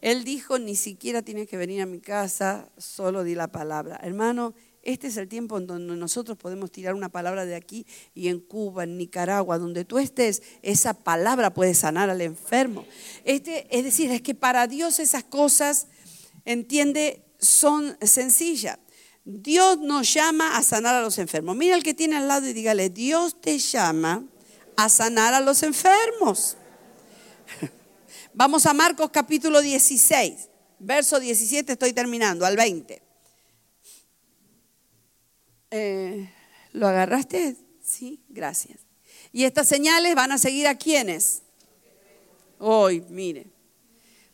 Él 0.00 0.24
dijo, 0.24 0.58
ni 0.58 0.76
siquiera 0.76 1.22
tienes 1.22 1.48
que 1.48 1.56
venir 1.56 1.82
a 1.82 1.86
mi 1.86 2.00
casa, 2.00 2.70
solo 2.76 3.24
di 3.24 3.34
la 3.34 3.48
palabra. 3.48 3.98
Hermano, 4.02 4.54
este 4.82 5.08
es 5.08 5.16
el 5.16 5.26
tiempo 5.26 5.58
en 5.58 5.66
donde 5.66 5.96
nosotros 5.96 6.38
podemos 6.38 6.70
tirar 6.70 6.94
una 6.94 7.08
palabra 7.08 7.44
de 7.44 7.56
aquí 7.56 7.86
y 8.14 8.28
en 8.28 8.38
Cuba, 8.38 8.84
en 8.84 8.96
Nicaragua, 8.96 9.58
donde 9.58 9.84
tú 9.84 9.98
estés, 9.98 10.42
esa 10.62 10.94
palabra 10.94 11.52
puede 11.52 11.74
sanar 11.74 12.08
al 12.08 12.20
enfermo. 12.20 12.84
Este, 13.24 13.66
es 13.76 13.82
decir, 13.82 14.12
es 14.12 14.22
que 14.22 14.36
para 14.36 14.68
Dios 14.68 15.00
esas 15.00 15.24
cosas, 15.24 15.88
entiende, 16.44 17.24
son 17.38 17.96
sencillas. 18.00 18.78
Dios 19.24 19.78
nos 19.78 20.14
llama 20.14 20.56
a 20.56 20.62
sanar 20.62 20.94
a 20.94 21.02
los 21.02 21.18
enfermos. 21.18 21.56
Mira 21.56 21.74
al 21.74 21.82
que 21.82 21.94
tiene 21.94 22.16
al 22.16 22.28
lado 22.28 22.46
y 22.46 22.52
dígale, 22.52 22.88
Dios 22.88 23.40
te 23.40 23.58
llama 23.58 24.24
a 24.76 24.88
sanar 24.88 25.34
a 25.34 25.40
los 25.40 25.64
enfermos. 25.64 26.56
Vamos 28.38 28.66
a 28.66 28.74
Marcos 28.74 29.08
capítulo 29.10 29.62
16, 29.62 30.50
verso 30.78 31.18
17, 31.18 31.72
estoy 31.72 31.94
terminando, 31.94 32.44
al 32.44 32.54
20. 32.54 33.02
Eh, 35.70 36.30
¿Lo 36.72 36.86
agarraste? 36.86 37.56
Sí, 37.82 38.20
gracias. 38.28 38.80
Y 39.32 39.44
estas 39.44 39.66
señales 39.68 40.14
van 40.14 40.32
a 40.32 40.38
seguir 40.38 40.66
a 40.66 40.74
quiénes? 40.74 41.44
Hoy, 42.58 43.02
mire. 43.08 43.46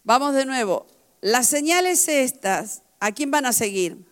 Vamos 0.03 0.35
de 0.35 0.47
nuevo. 0.47 0.89
Las 1.21 1.47
señales 1.47 2.09
estas, 2.09 2.83
¿a 2.99 3.13
quién 3.13 3.31
van 3.31 3.47
a 3.47 3.53
seguir? 3.53 4.05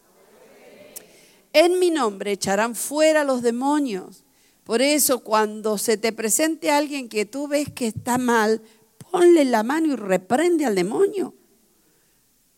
En 1.52 1.80
mi 1.80 1.90
nombre 1.90 2.30
echarán 2.30 2.76
fuera 2.76 3.24
los 3.24 3.42
demonios. 3.42 4.22
Por 4.62 4.82
eso 4.82 5.24
cuando 5.24 5.78
se 5.78 5.96
te 5.96 6.12
presente 6.12 6.70
alguien 6.70 7.08
que 7.08 7.26
tú 7.26 7.48
ves 7.48 7.72
que 7.72 7.88
está 7.88 8.18
mal, 8.18 8.62
ponle 9.10 9.44
la 9.44 9.62
mano 9.62 9.92
y 9.92 9.96
reprende 9.96 10.64
al 10.64 10.74
demonio. 10.74 11.34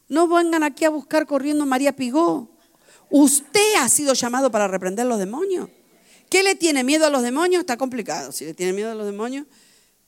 No 0.09 0.29
vengan 0.29 0.62
aquí 0.62 0.85
a 0.85 0.91
buscar 0.91 1.27
corriendo 1.27 1.65
María 1.65 1.97
Pigó. 1.97 2.51
Usted 3.11 3.75
ha 3.79 3.88
sido 3.88 4.15
llamado 4.15 4.51
para 4.51 4.69
reprender 4.69 5.07
los 5.07 5.19
demonios. 5.19 5.69
¿Qué 6.29 6.43
le 6.43 6.55
tiene 6.55 6.83
miedo 6.83 7.07
a 7.07 7.11
los 7.11 7.23
demonios? 7.23 7.61
Está 7.61 7.77
complicado. 7.77 8.33
Si 8.33 8.45
le 8.45 8.55
tiene 8.55 8.73
miedo 8.73 8.91
a 8.91 8.95
los 8.95 9.07
demonios, 9.07 9.47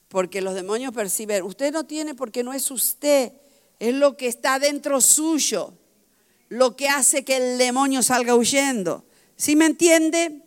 porque 0.07 0.41
los 0.41 0.55
demonios 0.55 0.93
perciben. 0.93 1.43
Usted 1.43 1.71
no 1.71 1.85
tiene 1.85 2.15
porque 2.15 2.43
no 2.43 2.53
es 2.53 2.71
usted. 2.71 3.31
Es 3.79 3.93
lo 3.93 4.17
que 4.17 4.27
está 4.27 4.59
dentro 4.59 5.01
suyo. 5.01 5.73
Lo 6.49 6.75
que 6.75 6.87
hace 6.87 7.23
que 7.23 7.37
el 7.37 7.57
demonio 7.57 8.01
salga 8.01 8.35
huyendo. 8.35 9.05
¿Sí 9.35 9.55
me 9.55 9.65
entiende? 9.65 10.41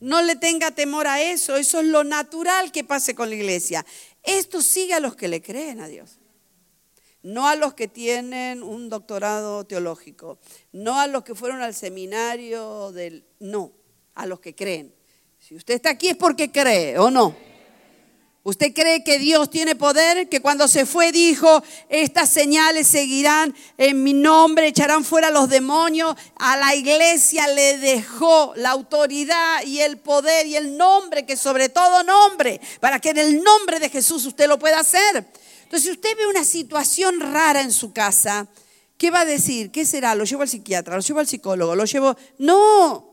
No 0.00 0.22
le 0.22 0.36
tenga 0.36 0.70
temor 0.70 1.06
a 1.06 1.20
eso. 1.20 1.56
Eso 1.56 1.80
es 1.80 1.86
lo 1.86 2.04
natural 2.04 2.72
que 2.72 2.84
pase 2.84 3.14
con 3.14 3.28
la 3.28 3.34
iglesia. 3.34 3.84
Esto 4.28 4.60
sigue 4.60 4.92
a 4.92 5.00
los 5.00 5.16
que 5.16 5.26
le 5.26 5.40
creen 5.40 5.80
a 5.80 5.88
Dios. 5.88 6.18
No 7.22 7.48
a 7.48 7.56
los 7.56 7.72
que 7.72 7.88
tienen 7.88 8.62
un 8.62 8.90
doctorado 8.90 9.64
teológico, 9.64 10.38
no 10.70 11.00
a 11.00 11.06
los 11.06 11.24
que 11.24 11.34
fueron 11.34 11.62
al 11.62 11.74
seminario 11.74 12.92
del... 12.92 13.24
No, 13.40 13.72
a 14.14 14.26
los 14.26 14.38
que 14.40 14.54
creen. 14.54 14.94
Si 15.38 15.54
usted 15.54 15.74
está 15.74 15.90
aquí 15.90 16.08
es 16.08 16.16
porque 16.16 16.52
cree, 16.52 16.98
¿o 16.98 17.10
no? 17.10 17.34
¿Usted 18.48 18.72
cree 18.72 19.04
que 19.04 19.18
Dios 19.18 19.50
tiene 19.50 19.74
poder? 19.74 20.30
Que 20.30 20.40
cuando 20.40 20.68
se 20.68 20.86
fue 20.86 21.12
dijo, 21.12 21.62
estas 21.90 22.30
señales 22.30 22.86
seguirán 22.86 23.54
en 23.76 24.02
mi 24.02 24.14
nombre, 24.14 24.68
echarán 24.68 25.04
fuera 25.04 25.28
los 25.28 25.50
demonios. 25.50 26.16
A 26.36 26.56
la 26.56 26.74
iglesia 26.74 27.46
le 27.48 27.76
dejó 27.76 28.54
la 28.56 28.70
autoridad 28.70 29.62
y 29.66 29.80
el 29.80 29.98
poder 29.98 30.46
y 30.46 30.56
el 30.56 30.78
nombre, 30.78 31.26
que 31.26 31.36
sobre 31.36 31.68
todo 31.68 32.02
nombre, 32.04 32.58
para 32.80 33.00
que 33.00 33.10
en 33.10 33.18
el 33.18 33.42
nombre 33.42 33.80
de 33.80 33.90
Jesús 33.90 34.24
usted 34.24 34.48
lo 34.48 34.58
pueda 34.58 34.80
hacer. 34.80 35.26
Entonces, 35.64 35.82
si 35.82 35.90
usted 35.90 36.16
ve 36.16 36.26
una 36.26 36.44
situación 36.44 37.20
rara 37.20 37.60
en 37.60 37.70
su 37.70 37.92
casa, 37.92 38.48
¿qué 38.96 39.10
va 39.10 39.20
a 39.20 39.24
decir? 39.26 39.70
¿Qué 39.70 39.84
será? 39.84 40.14
¿Lo 40.14 40.24
llevo 40.24 40.40
al 40.40 40.48
psiquiatra? 40.48 40.96
¿Lo 40.96 41.02
llevo 41.02 41.20
al 41.20 41.28
psicólogo? 41.28 41.76
¿Lo 41.76 41.84
llevo? 41.84 42.16
No, 42.38 43.07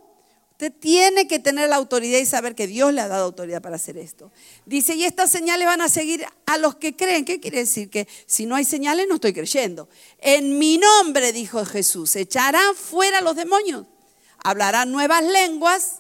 Usted 0.56 0.72
tiene 0.72 1.28
que 1.28 1.38
tener 1.38 1.68
la 1.68 1.76
autoridad 1.76 2.18
y 2.18 2.26
saber 2.26 2.56
que 2.56 2.66
Dios 2.66 2.94
le 2.94 3.02
ha 3.02 3.10
dado 3.10 3.26
autoridad 3.26 3.62
para 3.62 3.76
hacer 3.76 3.98
esto. 3.98 4.32
Dice, 4.66 4.96
y 4.96 5.04
estas 5.04 5.30
señales 5.30 5.68
van 5.68 5.82
a 5.82 5.90
seguir 5.90 6.26
a 6.46 6.58
los 6.58 6.76
que 6.76 6.96
creen. 6.96 7.26
¿Qué 7.26 7.42
quiere 7.42 7.58
decir? 7.58 7.90
Que 7.90 8.08
si 8.26 8.46
no 8.46 8.56
hay 8.56 8.64
señales 8.64 9.06
no 9.10 9.16
estoy 9.16 9.34
creyendo. 9.34 9.90
En 10.18 10.58
mi 10.58 10.78
nombre, 10.78 11.34
dijo 11.34 11.66
Jesús, 11.66 12.16
echarán 12.16 12.74
fuera 12.74 13.20
los 13.20 13.36
demonios. 13.36 13.86
Hablarán 14.46 14.94
nuevas 14.94 15.26
lenguas. 15.26 15.96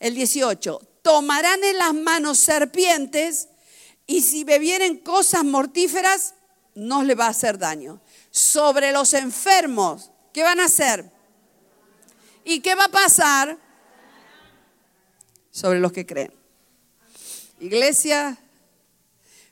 El 0.00 0.16
18, 0.16 0.80
tomarán 1.02 1.62
en 1.62 1.78
las 1.78 1.94
manos 1.94 2.38
serpientes 2.38 3.50
y 4.08 4.22
si 4.22 4.42
bebieren 4.42 4.96
cosas 4.96 5.44
mortíferas, 5.44 6.34
no 6.74 7.04
les 7.04 7.16
va 7.16 7.26
a 7.26 7.30
hacer 7.30 7.56
daño. 7.56 8.00
Sobre 8.32 8.90
los 8.90 9.14
enfermos, 9.14 10.10
¿qué 10.32 10.42
van 10.42 10.58
a 10.58 10.64
hacer? 10.64 11.08
¿Y 12.44 12.58
qué 12.58 12.74
va 12.74 12.86
a 12.86 12.90
pasar? 12.90 13.70
Sobre 15.52 15.78
los 15.78 15.92
que 15.92 16.04
creen. 16.04 16.32
Iglesia, 17.60 18.36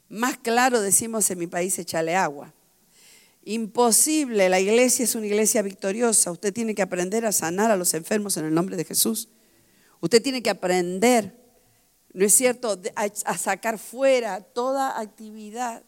más 0.08 0.36
claro 0.38 0.80
decimos 0.80 1.30
en 1.30 1.38
mi 1.38 1.46
país, 1.46 1.78
échale 1.78 2.16
agua. 2.16 2.52
Imposible, 3.44 4.48
la 4.48 4.58
iglesia 4.58 5.04
es 5.04 5.14
una 5.14 5.26
iglesia 5.26 5.62
victoriosa. 5.62 6.32
Usted 6.32 6.52
tiene 6.52 6.74
que 6.74 6.82
aprender 6.82 7.24
a 7.24 7.32
sanar 7.32 7.70
a 7.70 7.76
los 7.76 7.94
enfermos 7.94 8.36
en 8.36 8.46
el 8.46 8.54
nombre 8.54 8.76
de 8.76 8.84
Jesús. 8.84 9.28
Usted 10.00 10.22
tiene 10.22 10.42
que 10.42 10.50
aprender, 10.50 11.36
¿no 12.12 12.24
es 12.24 12.34
cierto?, 12.34 12.80
a, 12.96 13.38
sacar 13.38 13.78
fuera 13.78 14.40
toda 14.40 14.98
actividad 14.98 15.84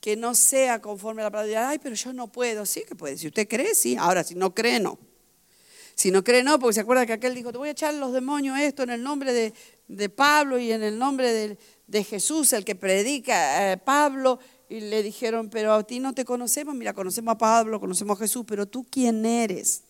que 0.00 0.16
no 0.16 0.34
sea 0.34 0.80
conforme 0.80 1.22
a 1.22 1.24
la 1.24 1.30
palabra. 1.30 1.68
Ay, 1.68 1.78
pero 1.80 1.94
yo 1.94 2.12
no 2.12 2.28
puedo. 2.28 2.64
Sí 2.64 2.84
que 2.88 2.94
puede. 2.94 3.18
Si 3.18 3.26
usted 3.26 3.46
cree, 3.48 3.74
sí. 3.74 3.96
Ahora, 3.98 4.24
si 4.24 4.34
no 4.34 4.54
cree, 4.54 4.80
no. 4.80 4.98
Si 5.96 6.10
no 6.10 6.22
cree, 6.22 6.42
no, 6.42 6.58
porque 6.58 6.74
se 6.74 6.80
acuerda 6.80 7.06
que 7.06 7.14
aquel 7.14 7.34
dijo, 7.34 7.50
te 7.52 7.58
voy 7.58 7.68
a 7.68 7.72
echar 7.72 7.94
los 7.94 8.12
demonios 8.12 8.58
esto 8.58 8.82
en 8.82 8.90
el 8.90 9.02
nombre 9.02 9.32
de, 9.32 10.08
Pablo 10.10 10.58
y 10.58 10.70
en 10.70 10.82
el 10.82 10.98
nombre 10.98 11.56
de, 11.86 12.04
Jesús, 12.04 12.52
el 12.52 12.66
que 12.66 12.74
predica 12.74 13.72
eh, 13.72 13.78
Pablo. 13.78 14.38
Y 14.68 14.80
le 14.80 15.02
dijeron, 15.02 15.48
pero 15.48 15.72
a 15.72 15.82
ti 15.84 15.98
no 15.98 16.12
te 16.12 16.26
conocemos, 16.26 16.74
mira, 16.74 16.92
conocemos 16.92 17.32
a 17.32 17.38
Pablo, 17.38 17.80
conocemos 17.80 18.18
a 18.18 18.20
Jesús, 18.20 18.44
pero 18.46 18.66
tú 18.66 18.84
quién 18.90 19.24
eres. 19.24 19.84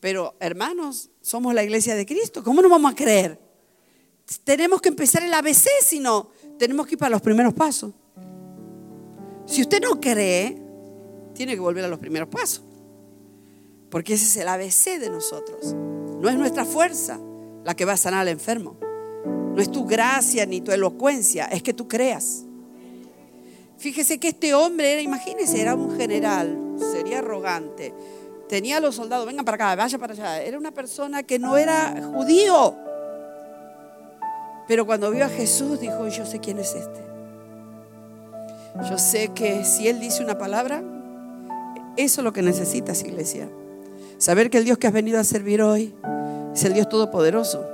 Pero 0.00 0.34
hermanos, 0.40 1.10
somos 1.20 1.52
la 1.52 1.62
iglesia 1.62 1.94
de 1.94 2.06
Cristo, 2.06 2.42
¿cómo 2.42 2.62
no 2.62 2.70
vamos 2.70 2.92
a 2.92 2.94
creer? 2.94 3.38
Tenemos 4.44 4.80
que 4.80 4.88
empezar 4.88 5.22
el 5.22 5.34
ABC, 5.34 5.66
si 5.82 6.00
no, 6.00 6.30
tenemos 6.58 6.86
que 6.86 6.94
ir 6.94 6.98
para 6.98 7.10
los 7.10 7.20
primeros 7.20 7.52
pasos. 7.52 7.92
Si 9.44 9.60
usted 9.60 9.82
no 9.82 10.00
cree, 10.00 10.56
tiene 11.34 11.52
que 11.52 11.60
volver 11.60 11.84
a 11.84 11.88
los 11.88 11.98
primeros 11.98 12.30
pasos. 12.30 12.62
Porque 13.90 14.14
ese 14.14 14.24
es 14.24 14.36
el 14.36 14.48
ABC 14.48 15.00
de 15.00 15.10
nosotros. 15.10 15.74
No 15.74 16.28
es 16.28 16.36
nuestra 16.36 16.64
fuerza 16.64 17.18
la 17.64 17.74
que 17.74 17.84
va 17.84 17.92
a 17.92 17.96
sanar 17.96 18.20
al 18.20 18.28
enfermo. 18.28 18.76
No 19.24 19.60
es 19.60 19.70
tu 19.70 19.84
gracia 19.84 20.46
ni 20.46 20.60
tu 20.60 20.70
elocuencia, 20.72 21.46
es 21.46 21.62
que 21.62 21.74
tú 21.74 21.88
creas. 21.88 22.44
Fíjese 23.78 24.18
que 24.18 24.28
este 24.28 24.54
hombre 24.54 24.92
era, 24.92 25.02
imagínese, 25.02 25.60
era 25.60 25.74
un 25.74 25.96
general, 25.96 26.76
sería 26.92 27.18
arrogante. 27.18 27.94
Tenía 28.48 28.76
a 28.76 28.80
los 28.80 28.94
soldados, 28.94 29.26
vengan 29.26 29.44
para 29.44 29.54
acá, 29.54 29.74
vaya 29.74 29.98
para 29.98 30.12
allá. 30.12 30.42
Era 30.42 30.58
una 30.58 30.70
persona 30.70 31.22
que 31.22 31.38
no 31.38 31.56
era 31.56 31.94
judío. 32.14 32.76
Pero 34.68 34.86
cuando 34.86 35.10
vio 35.10 35.24
a 35.24 35.28
Jesús 35.28 35.80
dijo, 35.80 36.06
yo 36.08 36.26
sé 36.26 36.38
quién 36.40 36.58
es 36.58 36.74
este. 36.74 37.00
Yo 38.88 38.98
sé 38.98 39.28
que 39.28 39.64
si 39.64 39.88
él 39.88 39.98
dice 39.98 40.22
una 40.22 40.38
palabra, 40.38 40.82
Eso 41.96 42.20
es 42.20 42.24
lo 42.24 42.32
que 42.32 42.42
necesitas, 42.42 43.02
iglesia. 43.02 43.48
Saber 44.20 44.50
que 44.50 44.58
el 44.58 44.66
Dios 44.66 44.76
que 44.76 44.86
has 44.86 44.92
venido 44.92 45.18
a 45.18 45.24
servir 45.24 45.62
hoy 45.62 45.94
es 46.54 46.62
el 46.64 46.74
Dios 46.74 46.90
Todopoderoso. 46.90 47.64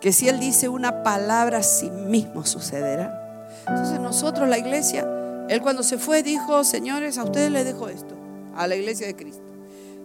Que 0.00 0.12
si 0.12 0.28
Él 0.28 0.40
dice 0.40 0.68
una 0.68 1.04
palabra, 1.04 1.62
sí 1.62 1.88
mismo 1.90 2.44
sucederá. 2.44 3.48
Entonces 3.68 4.00
nosotros, 4.00 4.48
la 4.48 4.58
iglesia, 4.58 5.06
Él 5.48 5.62
cuando 5.62 5.84
se 5.84 5.96
fue 5.96 6.24
dijo, 6.24 6.64
señores, 6.64 7.18
a 7.18 7.22
ustedes 7.22 7.52
les 7.52 7.64
dejo 7.66 7.88
esto, 7.88 8.16
a 8.56 8.66
la 8.66 8.74
iglesia 8.74 9.06
de 9.06 9.14
Cristo. 9.14 9.44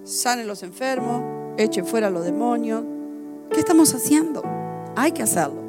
Sanen 0.04 0.46
los 0.46 0.62
enfermos, 0.62 1.24
echen 1.58 1.88
fuera 1.88 2.08
a 2.08 2.12
los 2.12 2.24
demonios. 2.24 2.84
¿Qué 3.52 3.60
estamos 3.60 3.92
haciendo? 3.96 4.44
Hay 4.96 5.14
que 5.14 5.24
hacerlo. 5.24 5.64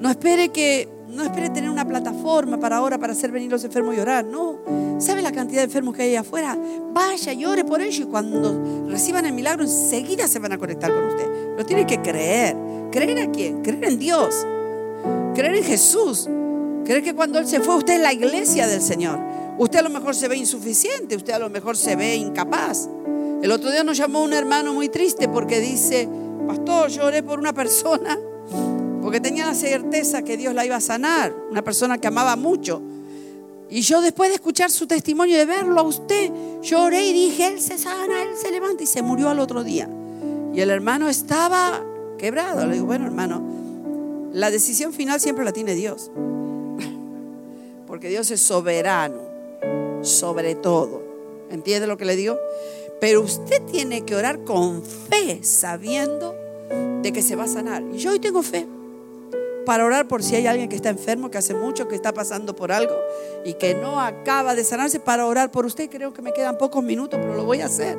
No 0.00 0.10
espere 0.10 0.48
que 0.48 0.88
no 1.12 1.22
espere 1.22 1.50
tener 1.50 1.70
una 1.70 1.86
plataforma 1.86 2.58
para 2.58 2.76
ahora 2.76 2.98
para 2.98 3.12
hacer 3.12 3.30
venir 3.30 3.50
los 3.50 3.64
enfermos 3.64 3.96
y 3.96 4.00
orar. 4.00 4.24
No. 4.24 4.58
¿Sabe 4.98 5.22
la 5.22 5.32
cantidad 5.32 5.60
de 5.60 5.64
enfermos 5.64 5.94
que 5.94 6.02
hay 6.02 6.16
afuera? 6.16 6.56
Vaya 6.92 7.32
y 7.32 7.44
ore 7.44 7.64
por 7.64 7.80
ellos 7.80 8.00
y 8.00 8.04
cuando 8.04 8.86
reciban 8.88 9.26
el 9.26 9.32
milagro 9.32 9.64
enseguida 9.64 10.28
se 10.28 10.38
van 10.38 10.52
a 10.52 10.58
conectar 10.58 10.92
con 10.92 11.04
usted. 11.04 11.56
Lo 11.56 11.64
tiene 11.64 11.86
que 11.86 12.00
creer. 12.00 12.56
¿Creer 12.90 13.20
a 13.20 13.30
quién? 13.30 13.62
Creer 13.62 13.84
en 13.84 13.98
Dios. 13.98 14.46
Creer 15.34 15.54
en 15.54 15.64
Jesús. 15.64 16.28
Creer 16.84 17.02
que 17.02 17.14
cuando 17.14 17.38
Él 17.38 17.46
se 17.46 17.60
fue 17.60 17.76
usted 17.76 17.94
es 17.94 18.00
la 18.00 18.12
iglesia 18.12 18.66
del 18.66 18.80
Señor. 18.80 19.18
Usted 19.58 19.78
a 19.80 19.82
lo 19.82 19.90
mejor 19.90 20.14
se 20.14 20.26
ve 20.26 20.36
insuficiente, 20.36 21.16
usted 21.16 21.34
a 21.34 21.38
lo 21.38 21.50
mejor 21.50 21.76
se 21.76 21.94
ve 21.94 22.16
incapaz. 22.16 22.88
El 23.42 23.52
otro 23.52 23.70
día 23.70 23.84
nos 23.84 23.96
llamó 23.96 24.22
un 24.22 24.32
hermano 24.32 24.72
muy 24.72 24.88
triste 24.88 25.28
porque 25.28 25.60
dice, 25.60 26.08
pastor, 26.46 26.88
yo 26.88 27.06
oré 27.06 27.22
por 27.22 27.38
una 27.38 27.52
persona 27.52 28.18
porque 29.02 29.20
tenía 29.20 29.46
la 29.46 29.54
certeza 29.54 30.22
que 30.22 30.36
Dios 30.36 30.54
la 30.54 30.64
iba 30.64 30.76
a 30.76 30.80
sanar, 30.80 31.34
una 31.50 31.62
persona 31.62 31.98
que 31.98 32.08
amaba 32.08 32.36
mucho. 32.36 32.82
Y 33.70 33.82
yo 33.82 34.02
después 34.02 34.30
de 34.30 34.34
escuchar 34.34 34.70
su 34.70 34.86
testimonio, 34.86 35.38
de 35.38 35.46
verlo 35.46 35.80
a 35.80 35.84
usted, 35.84 36.30
lloré 36.60 37.06
y 37.06 37.12
dije, 37.12 37.46
Él 37.46 37.60
se 37.60 37.78
sana, 37.78 38.22
Él 38.22 38.36
se 38.36 38.50
levanta 38.50 38.82
y 38.82 38.86
se 38.86 39.00
murió 39.00 39.28
al 39.28 39.38
otro 39.38 39.62
día. 39.62 39.88
Y 40.52 40.60
el 40.60 40.70
hermano 40.70 41.08
estaba 41.08 41.82
quebrado. 42.18 42.66
Le 42.66 42.74
digo, 42.74 42.86
bueno 42.86 43.06
hermano, 43.06 43.40
la 44.32 44.50
decisión 44.50 44.92
final 44.92 45.20
siempre 45.20 45.44
la 45.44 45.52
tiene 45.52 45.74
Dios. 45.74 46.10
Porque 47.86 48.08
Dios 48.08 48.30
es 48.32 48.40
soberano, 48.40 49.20
sobre 50.02 50.56
todo. 50.56 51.02
¿Entiende 51.50 51.86
lo 51.86 51.96
que 51.96 52.04
le 52.04 52.16
digo? 52.16 52.36
Pero 53.00 53.22
usted 53.22 53.62
tiene 53.70 54.02
que 54.02 54.14
orar 54.14 54.44
con 54.44 54.82
fe, 54.82 55.42
sabiendo 55.42 56.34
de 57.02 57.12
que 57.12 57.22
se 57.22 57.36
va 57.36 57.44
a 57.44 57.48
sanar. 57.48 57.82
Y 57.94 57.98
yo 57.98 58.10
hoy 58.10 58.18
tengo 58.18 58.42
fe 58.42 58.66
para 59.64 59.84
orar 59.84 60.08
por 60.08 60.22
si 60.22 60.36
hay 60.36 60.46
alguien 60.46 60.68
que 60.68 60.76
está 60.76 60.88
enfermo, 60.88 61.30
que 61.30 61.38
hace 61.38 61.54
mucho 61.54 61.88
que 61.88 61.94
está 61.94 62.12
pasando 62.12 62.56
por 62.56 62.72
algo 62.72 62.94
y 63.44 63.54
que 63.54 63.74
no 63.74 64.00
acaba 64.00 64.54
de 64.54 64.64
sanarse, 64.64 65.00
para 65.00 65.26
orar 65.26 65.50
por 65.50 65.66
usted. 65.66 65.88
Creo 65.90 66.12
que 66.12 66.22
me 66.22 66.32
quedan 66.32 66.58
pocos 66.58 66.82
minutos, 66.82 67.18
pero 67.20 67.34
lo 67.34 67.44
voy 67.44 67.60
a 67.60 67.66
hacer. 67.66 67.98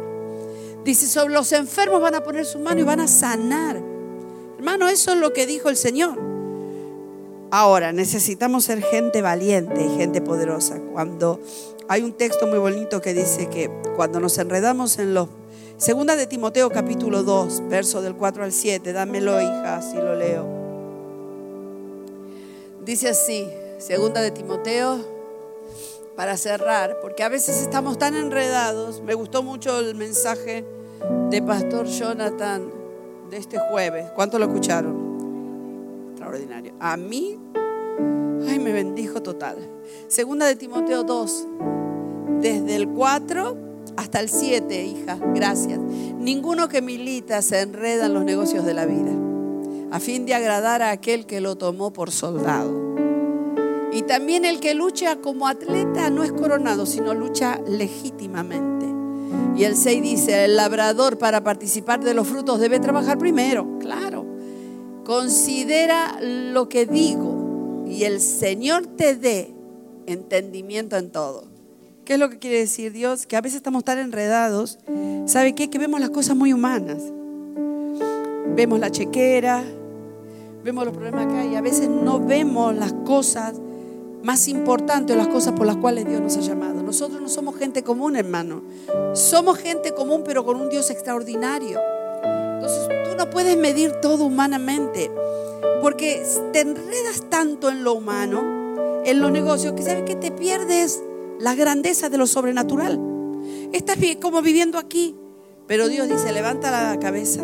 Dice, 0.84 1.08
sobre 1.08 1.34
los 1.34 1.52
enfermos 1.52 2.02
van 2.02 2.16
a 2.16 2.24
poner 2.24 2.46
su 2.46 2.60
mano 2.60 2.82
y 2.82 2.84
van 2.84 3.00
a 3.00 3.08
sanar. 3.08 3.82
Hermano, 4.58 4.88
eso 4.90 5.12
es 5.12 5.18
lo 5.18 5.34
que 5.34 5.46
dijo 5.46 5.70
el 5.70 5.78
Señor. 5.78 6.20
Ahora, 7.52 7.92
necesitamos 7.92 8.66
ser 8.66 8.82
gente 8.82 9.22
valiente 9.22 9.84
y 9.84 9.98
gente 9.98 10.22
poderosa. 10.22 10.80
Cuando 10.94 11.40
hay 11.88 12.02
un 12.02 12.14
texto 12.14 12.48
muy 12.48 12.60
bonito 12.60 13.02
que 13.02 13.14
dice 13.14 13.50
que 13.50 13.70
cuando 13.96 14.20
nos 14.20 14.38
enredamos 14.38 14.98
en 15.00 15.14
los... 15.14 15.28
Segunda 15.78 16.16
de 16.16 16.28
Timoteo 16.28 16.70
capítulo 16.70 17.24
2, 17.24 17.64
verso 17.68 18.02
del 18.02 18.16
4 18.16 18.44
al 18.44 18.52
7, 18.52 18.94
dámelo 18.94 19.42
hija, 19.42 19.82
si 19.82 19.98
lo 19.98 20.16
leo. 20.16 20.61
Dice 22.84 23.10
así, 23.10 23.48
segunda 23.78 24.22
de 24.22 24.32
Timoteo, 24.32 24.98
para 26.16 26.36
cerrar, 26.36 26.98
porque 27.00 27.22
a 27.22 27.30
veces 27.30 27.62
estamos 27.62 28.00
tan 28.00 28.16
enredados. 28.16 29.02
Me 29.02 29.14
gustó 29.14 29.44
mucho 29.44 29.80
el 29.80 29.94
mensaje 29.94 30.66
de 31.30 31.42
Pastor 31.44 31.86
Jonathan 31.86 32.72
de 33.30 33.38
este 33.38 33.60
jueves. 33.60 34.10
¿Cuánto 34.16 34.40
lo 34.40 34.46
escucharon? 34.46 36.10
Extraordinario. 36.10 36.74
A 36.80 36.98
mí, 36.98 37.38
ay, 38.50 38.58
me 38.58 38.74
bendijo 38.74 39.22
total. 39.22 39.58
Segunda 40.08 40.48
de 40.48 40.56
Timoteo 40.56 41.04
2, 41.04 41.48
desde 42.40 42.76
el 42.78 42.90
4 42.90 43.58
hasta 43.96 44.22
el 44.22 44.30
7, 44.30 44.86
hija, 44.86 45.20
gracias. 45.36 45.78
Ninguno 45.78 46.68
que 46.68 46.82
milita 46.82 47.44
se 47.44 47.62
enreda 47.62 48.08
en 48.08 48.16
los 48.16 48.24
negocios 48.24 48.66
de 48.66 48.74
la 48.74 48.88
vida 48.88 49.31
a 49.92 50.00
fin 50.00 50.26
de 50.26 50.34
agradar 50.34 50.82
a 50.82 50.92
aquel 50.92 51.26
que 51.26 51.42
lo 51.42 51.58
tomó 51.58 51.92
por 51.92 52.12
soldado. 52.12 52.92
Y 53.94 54.04
también 54.04 54.46
el 54.46 54.62
que 54.62 54.74
lucha 54.74 55.18
como 55.18 55.48
atleta 55.48 56.10
no 56.10 56.24
es 56.24 56.32
coronado, 56.32 56.86
sino 56.86 57.14
lucha 57.14 57.60
legítimamente. 57.68 58.86
Y 59.56 59.66
el 59.66 59.76
6 59.76 60.02
dice, 60.02 60.46
el 60.46 60.56
labrador 60.56 61.18
para 61.18 61.44
participar 61.44 62.02
de 62.02 62.14
los 62.14 62.28
frutos 62.28 62.60
debe 62.60 62.80
trabajar 62.80 63.18
primero, 63.18 63.80
claro. 63.80 64.26
Considera 65.04 66.20
lo 66.22 66.70
que 66.70 66.86
digo 66.86 67.86
y 67.86 68.06
el 68.06 68.22
Señor 68.22 68.88
te 68.88 69.16
dé 69.16 69.54
entendimiento 70.06 70.96
en 70.96 71.12
todo. 71.12 71.44
¿Qué 72.06 72.14
es 72.14 72.20
lo 72.20 72.30
que 72.30 72.40
quiere 72.40 72.60
decir 72.60 72.94
Dios? 72.94 73.26
Que 73.26 73.36
a 73.36 73.42
veces 73.42 73.58
estamos 73.58 73.84
tan 73.84 74.00
enredados, 74.00 74.80
¿sabe 75.26 75.54
qué? 75.54 75.70
Que 75.70 75.80
vemos 75.80 76.00
las 76.00 76.10
cosas 76.12 76.36
muy 76.36 76.54
humanas. 76.54 77.04
Vemos 78.56 78.80
la 78.80 78.90
chequera, 78.90 79.64
vemos 80.64 80.86
los 80.86 80.94
problemas 80.94 81.28
que 81.28 81.40
hay. 81.40 81.56
A 81.56 81.62
veces 81.62 81.90
no 81.90 82.20
vemos 82.20 82.76
las 82.76 82.94
cosas 82.94 83.56
más 84.24 84.48
importantes 84.48 85.16
o 85.16 85.18
las 85.18 85.28
cosas 85.28 85.54
por 85.54 85.66
las 85.66 85.78
cuales 85.78 86.08
Dios 86.08 86.22
nos 86.22 86.38
ha 86.38 86.42
llamado. 86.42 86.84
Nosotros 86.84 87.22
no 87.22 87.30
somos 87.30 87.56
gente 87.56 87.84
común, 87.84 88.16
hermano. 88.16 88.62
Somos 89.14 89.58
gente 89.58 89.94
común, 89.94 90.24
pero 90.26 90.46
con 90.46 90.60
un 90.60 90.70
Dios 90.70 90.90
extraordinario. 90.90 91.80
Entonces 92.24 92.88
tú 93.10 93.18
no 93.18 93.30
puedes 93.30 93.58
medir 93.58 93.94
todo 94.02 94.26
humanamente, 94.26 95.10
porque 95.82 96.24
te 96.54 96.62
enredas 96.62 97.30
tanto 97.30 97.70
en 97.70 97.84
lo 97.84 97.94
humano, 97.94 98.42
en 99.04 99.20
los 99.20 99.32
negocios, 99.32 99.74
que 99.74 99.82
sabes 99.82 100.04
que 100.04 100.16
te 100.16 100.32
pierdes 100.32 101.02
la 101.40 101.56
grandeza 101.56 102.10
de 102.10 102.20
lo 102.20 102.28
sobrenatural. 102.28 103.00
Estás 103.74 103.98
como 104.22 104.44
viviendo 104.44 104.78
aquí, 104.78 105.16
pero 105.66 105.88
Dios 105.88 106.08
dice, 106.08 106.32
levanta 106.32 106.70
la 106.70 107.00
cabeza 107.00 107.42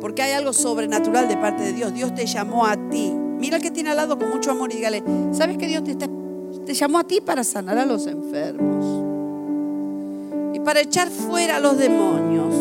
porque 0.00 0.22
hay 0.22 0.32
algo 0.32 0.52
sobrenatural 0.52 1.28
de 1.28 1.36
parte 1.36 1.62
de 1.62 1.72
Dios. 1.72 1.92
Dios 1.92 2.14
te 2.14 2.26
llamó 2.26 2.66
a 2.66 2.76
ti. 2.76 3.12
Mira 3.38 3.56
el 3.56 3.62
que 3.62 3.70
tiene 3.70 3.90
al 3.90 3.96
lado 3.96 4.18
con 4.18 4.30
mucho 4.30 4.50
amor 4.50 4.72
y 4.72 4.76
dígale, 4.76 5.02
¿sabes 5.32 5.58
que 5.58 5.66
Dios 5.66 5.84
te, 5.84 5.94
te 5.94 6.74
llamó 6.74 6.98
a 6.98 7.04
ti 7.04 7.20
para 7.20 7.44
sanar 7.44 7.78
a 7.78 7.86
los 7.86 8.06
enfermos? 8.06 9.04
Y 10.54 10.60
para 10.60 10.80
echar 10.80 11.08
fuera 11.08 11.56
a 11.56 11.60
los 11.60 11.78
demonios. 11.78 12.54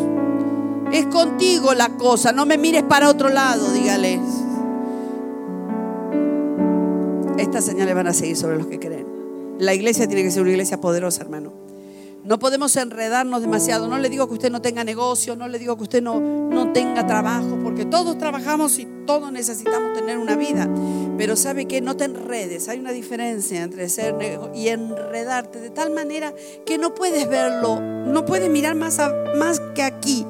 Es 0.92 1.06
contigo 1.08 1.74
la 1.74 1.90
cosa, 1.90 2.32
no 2.32 2.46
me 2.46 2.58
mires 2.58 2.84
para 2.84 3.10
otro 3.10 3.30
lado, 3.30 3.72
dígale. 3.72 4.20
Estas 7.38 7.64
señales 7.66 7.96
van 7.96 8.08
a 8.08 8.14
seguir 8.14 8.36
sobre 8.36 8.58
los 8.58 8.68
que 8.68 8.80
creen. 8.80 9.06
La 9.60 9.74
iglesia 9.74 10.08
tiene 10.08 10.24
que 10.24 10.32
ser 10.32 10.42
una 10.42 10.52
iglesia 10.52 10.80
poderosa, 10.80 11.22
hermano. 11.22 11.69
No 12.24 12.38
podemos 12.38 12.76
enredarnos 12.76 13.42
demasiado. 13.42 13.88
No 13.88 13.98
le 13.98 14.10
digo 14.10 14.28
que 14.28 14.34
usted 14.34 14.52
no 14.52 14.62
tenga 14.62 14.84
negocio, 14.84 15.36
no 15.36 15.48
le 15.48 15.58
digo 15.58 15.78
que 15.78 15.84
usted 15.84 16.04
no, 16.04 16.20
no 16.20 16.74
tenga 16.74 17.08
trabajo, 17.08 17.58
porque 17.64 17.86
todos 17.86 18.18
trabajamos 18.18 18.78
y 18.78 18.88
todos 19.06 19.32
necesitamos 19.32 19.94
tener 19.94 20.18
una 20.18 20.36
vida. 20.36 20.68
Pero 21.18 21.36
sabe 21.36 21.66
que 21.66 21.82
no 21.82 21.96
te 21.96 22.06
enredes. 22.06 22.68
Hay 22.68 22.80
una 22.80 22.92
diferencia 22.92 23.64
entre 23.64 23.88
ser 23.90 24.16
y 24.54 24.68
enredarte 24.68 25.60
de 25.60 25.70
tal 25.70 25.92
manera 25.92 26.34
que 26.66 26.78
no 26.78 26.94
puedes 26.94 27.28
verlo, 27.30 27.80
no 27.80 28.26
puedes 28.26 28.50
mirar 28.50 28.76
más, 28.76 29.00
más 29.38 29.62
que 29.74 29.84
aquí. 29.84 30.26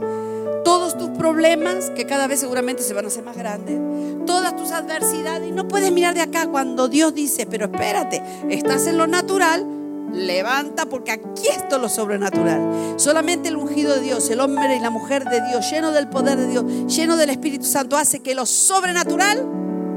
Todos 0.63 0.97
tus 0.97 1.09
problemas, 1.09 1.89
que 1.91 2.05
cada 2.05 2.27
vez 2.27 2.41
seguramente 2.41 2.83
se 2.83 2.93
van 2.93 3.05
a 3.05 3.07
hacer 3.07 3.23
más 3.23 3.37
grandes, 3.37 3.79
todas 4.25 4.55
tus 4.55 4.71
adversidades, 4.71 5.49
y 5.49 5.51
no 5.51 5.67
puedes 5.67 5.91
mirar 5.91 6.13
de 6.13 6.21
acá 6.21 6.47
cuando 6.47 6.89
Dios 6.89 7.15
dice, 7.15 7.47
pero 7.47 7.65
espérate, 7.65 8.21
estás 8.49 8.85
en 8.85 8.97
lo 8.97 9.07
natural, 9.07 9.65
levanta 10.13 10.85
porque 10.85 11.11
aquí 11.11 11.47
está 11.47 11.77
lo 11.77 11.89
sobrenatural. 11.89 12.95
Solamente 12.97 13.49
el 13.49 13.57
ungido 13.57 13.95
de 13.95 14.01
Dios, 14.01 14.29
el 14.29 14.39
hombre 14.39 14.75
y 14.75 14.79
la 14.79 14.89
mujer 14.89 15.25
de 15.25 15.41
Dios, 15.47 15.69
lleno 15.69 15.91
del 15.91 16.07
poder 16.07 16.37
de 16.37 16.47
Dios, 16.47 16.65
lleno 16.87 17.17
del 17.17 17.29
Espíritu 17.29 17.65
Santo, 17.65 17.97
hace 17.97 18.19
que 18.19 18.35
lo 18.35 18.45
sobrenatural 18.45 19.45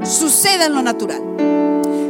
suceda 0.03 0.65
en 0.65 0.73
lo 0.73 0.81
natural. 0.81 1.21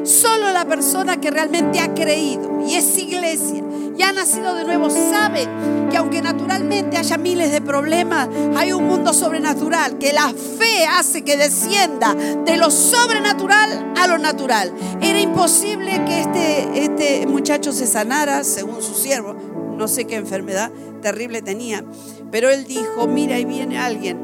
Solo 0.03 0.51
la 0.51 0.65
persona 0.65 1.19
que 1.21 1.31
realmente 1.31 1.79
ha 1.79 1.93
creído 1.93 2.61
y 2.67 2.75
es 2.75 2.97
iglesia 2.97 3.63
y 3.97 4.01
ha 4.01 4.11
nacido 4.11 4.55
de 4.55 4.63
nuevo 4.63 4.89
sabe 4.89 5.47
que 5.91 5.97
aunque 5.97 6.21
naturalmente 6.21 6.97
haya 6.97 7.17
miles 7.17 7.51
de 7.51 7.61
problemas, 7.61 8.27
hay 8.55 8.73
un 8.73 8.87
mundo 8.87 9.13
sobrenatural, 9.13 9.97
que 9.97 10.13
la 10.13 10.29
fe 10.29 10.85
hace 10.85 11.23
que 11.23 11.37
descienda 11.37 12.13
de 12.13 12.57
lo 12.57 12.71
sobrenatural 12.71 13.93
a 13.97 14.07
lo 14.07 14.17
natural. 14.17 14.73
Era 15.01 15.19
imposible 15.19 16.03
que 16.05 16.21
este, 16.21 16.83
este 16.83 17.27
muchacho 17.27 17.71
se 17.71 17.85
sanara, 17.85 18.43
según 18.43 18.81
su 18.81 18.93
siervo, 18.93 19.35
no 19.77 19.87
sé 19.87 20.05
qué 20.05 20.15
enfermedad 20.15 20.71
terrible 21.01 21.41
tenía, 21.41 21.83
pero 22.31 22.49
él 22.49 22.65
dijo, 22.65 23.07
mira, 23.07 23.35
ahí 23.35 23.45
viene 23.45 23.77
alguien 23.77 24.17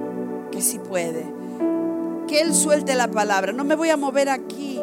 que 0.51 0.61
sí 0.61 0.79
puede, 0.79 1.25
que 2.27 2.41
él 2.41 2.55
suelte 2.55 2.95
la 2.95 3.09
palabra, 3.09 3.51
no 3.51 3.63
me 3.63 3.75
voy 3.75 3.89
a 3.89 3.97
mover 3.97 4.29
aquí 4.29 4.79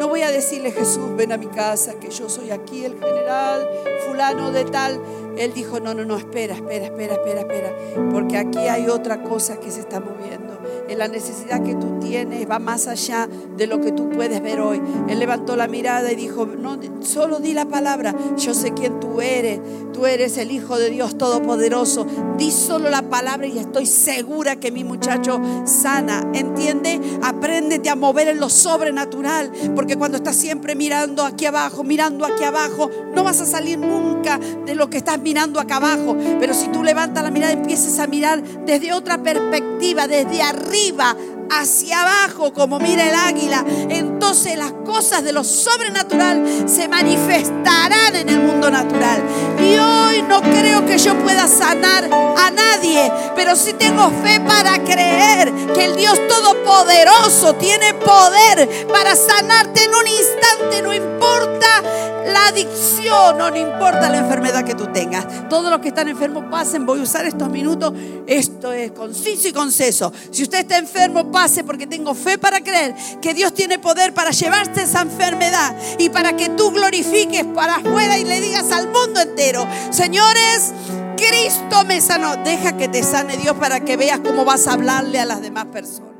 No 0.00 0.08
voy 0.08 0.22
a 0.22 0.30
decirle, 0.30 0.72
Jesús, 0.72 1.14
ven 1.14 1.30
a 1.30 1.36
mi 1.36 1.48
casa, 1.48 2.00
que 2.00 2.08
yo 2.08 2.30
soy 2.30 2.50
aquí 2.52 2.86
el 2.86 2.98
general, 2.98 3.68
fulano 4.06 4.50
de 4.50 4.64
tal. 4.64 4.98
Él 5.40 5.54
dijo, 5.54 5.80
no, 5.80 5.94
no, 5.94 6.04
no, 6.04 6.18
espera, 6.18 6.54
espera, 6.54 6.84
espera, 6.84 7.14
espera, 7.14 7.40
espera, 7.40 7.74
porque 8.12 8.36
aquí 8.36 8.58
hay 8.58 8.88
otra 8.88 9.22
cosa 9.22 9.58
que 9.58 9.70
se 9.70 9.80
está 9.80 9.98
moviendo. 9.98 10.60
En 10.86 10.98
la 10.98 11.08
necesidad 11.08 11.62
que 11.62 11.74
tú 11.74 11.98
tienes 11.98 12.48
va 12.48 12.58
más 12.58 12.86
allá 12.88 13.26
de 13.56 13.66
lo 13.66 13.80
que 13.80 13.90
tú 13.90 14.10
puedes 14.10 14.42
ver 14.42 14.60
hoy. 14.60 14.82
Él 15.08 15.18
levantó 15.18 15.56
la 15.56 15.66
mirada 15.66 16.12
y 16.12 16.16
dijo, 16.16 16.44
no, 16.44 16.78
solo 17.00 17.40
di 17.40 17.54
la 17.54 17.64
palabra, 17.64 18.14
yo 18.36 18.52
sé 18.52 18.74
quién 18.74 19.00
tú 19.00 19.22
eres, 19.22 19.60
tú 19.94 20.04
eres 20.04 20.36
el 20.36 20.50
Hijo 20.50 20.76
de 20.76 20.90
Dios 20.90 21.16
Todopoderoso. 21.16 22.06
Di 22.36 22.50
solo 22.50 22.90
la 22.90 23.02
palabra 23.02 23.46
y 23.46 23.58
estoy 23.58 23.86
segura 23.86 24.56
que 24.56 24.70
mi 24.70 24.84
muchacho 24.84 25.40
sana, 25.64 26.28
¿entiende? 26.34 27.00
Apréndete 27.22 27.88
a 27.88 27.96
mover 27.96 28.28
en 28.28 28.40
lo 28.40 28.50
sobrenatural, 28.50 29.50
porque 29.74 29.96
cuando 29.96 30.18
estás 30.18 30.36
siempre 30.36 30.74
mirando 30.74 31.24
aquí 31.24 31.46
abajo, 31.46 31.82
mirando 31.82 32.26
aquí 32.26 32.44
abajo, 32.44 32.90
no 33.14 33.24
vas 33.24 33.40
a 33.40 33.46
salir 33.46 33.78
nunca 33.78 34.38
de 34.66 34.74
lo 34.74 34.90
que 34.90 34.98
estás 34.98 35.18
mirando 35.18 35.29
acá 35.38 35.76
abajo. 35.76 36.16
Pero 36.38 36.54
si 36.54 36.68
tú 36.68 36.82
levantas 36.82 37.22
la 37.22 37.30
mirada 37.30 37.52
y 37.52 37.56
empiezas 37.56 37.98
a 37.98 38.06
mirar 38.06 38.42
desde 38.42 38.92
otra 38.92 39.18
perspectiva, 39.18 40.06
desde 40.06 40.42
arriba, 40.42 41.16
hacia 41.50 42.02
abajo 42.02 42.52
como 42.52 42.78
mira 42.78 43.08
el 43.08 43.14
águila, 43.14 43.64
entonces 43.88 44.56
las 44.56 44.72
cosas 44.84 45.24
de 45.24 45.32
lo 45.32 45.42
sobrenatural 45.42 46.64
se 46.66 46.88
manifestarán 46.88 48.14
en 48.14 48.28
el 48.28 48.38
mundo 48.40 48.70
natural. 48.70 49.20
Y 49.58 49.76
hoy 49.76 50.22
no 50.22 50.40
creo 50.40 50.86
que 50.86 50.98
yo 50.98 51.18
pueda 51.18 51.48
sanar 51.48 52.04
a 52.04 52.50
nadie, 52.50 53.10
pero 53.34 53.56
sí 53.56 53.72
tengo 53.72 54.10
fe 54.22 54.40
para 54.40 54.78
creer 54.84 55.52
que 55.74 55.86
el 55.86 55.96
Dios 55.96 56.20
Todopoderoso 56.28 57.54
tiene 57.56 57.94
poder 57.94 58.86
para 58.92 59.16
sanarte 59.16 59.84
en 59.84 59.94
un 59.94 60.06
instante, 60.06 60.82
no 60.82 60.94
importa 60.94 61.82
la 62.26 62.46
adicción, 62.48 63.38
no, 63.38 63.50
no 63.50 63.56
importa 63.56 64.08
la 64.08 64.19
que 64.64 64.74
tú 64.74 64.86
tengas. 64.92 65.48
Todos 65.48 65.70
los 65.70 65.80
que 65.80 65.88
están 65.88 66.08
enfermos 66.08 66.44
pasen, 66.50 66.86
voy 66.86 67.00
a 67.00 67.02
usar 67.02 67.26
estos 67.26 67.48
minutos. 67.48 67.92
Esto 68.26 68.72
es 68.72 68.92
conciso 68.92 69.48
y 69.48 69.52
conceso. 69.52 70.12
Si 70.30 70.42
usted 70.42 70.60
está 70.60 70.78
enfermo, 70.78 71.30
pase 71.30 71.64
porque 71.64 71.86
tengo 71.86 72.14
fe 72.14 72.38
para 72.38 72.60
creer 72.60 72.94
que 73.20 73.34
Dios 73.34 73.54
tiene 73.54 73.78
poder 73.78 74.14
para 74.14 74.30
llevarte 74.30 74.82
esa 74.82 75.02
enfermedad 75.02 75.76
y 75.98 76.08
para 76.08 76.36
que 76.36 76.50
tú 76.50 76.70
glorifiques 76.70 77.44
para 77.54 77.76
afuera 77.76 78.18
y 78.18 78.24
le 78.24 78.40
digas 78.40 78.70
al 78.72 78.88
mundo 78.88 79.20
entero, 79.20 79.66
señores, 79.90 80.72
Cristo 81.16 81.84
me 81.86 82.00
sanó. 82.00 82.36
Deja 82.36 82.76
que 82.76 82.88
te 82.88 83.02
sane 83.02 83.36
Dios 83.36 83.56
para 83.56 83.80
que 83.80 83.96
veas 83.96 84.20
cómo 84.20 84.44
vas 84.44 84.66
a 84.66 84.72
hablarle 84.72 85.20
a 85.20 85.26
las 85.26 85.42
demás 85.42 85.66
personas. 85.66 86.19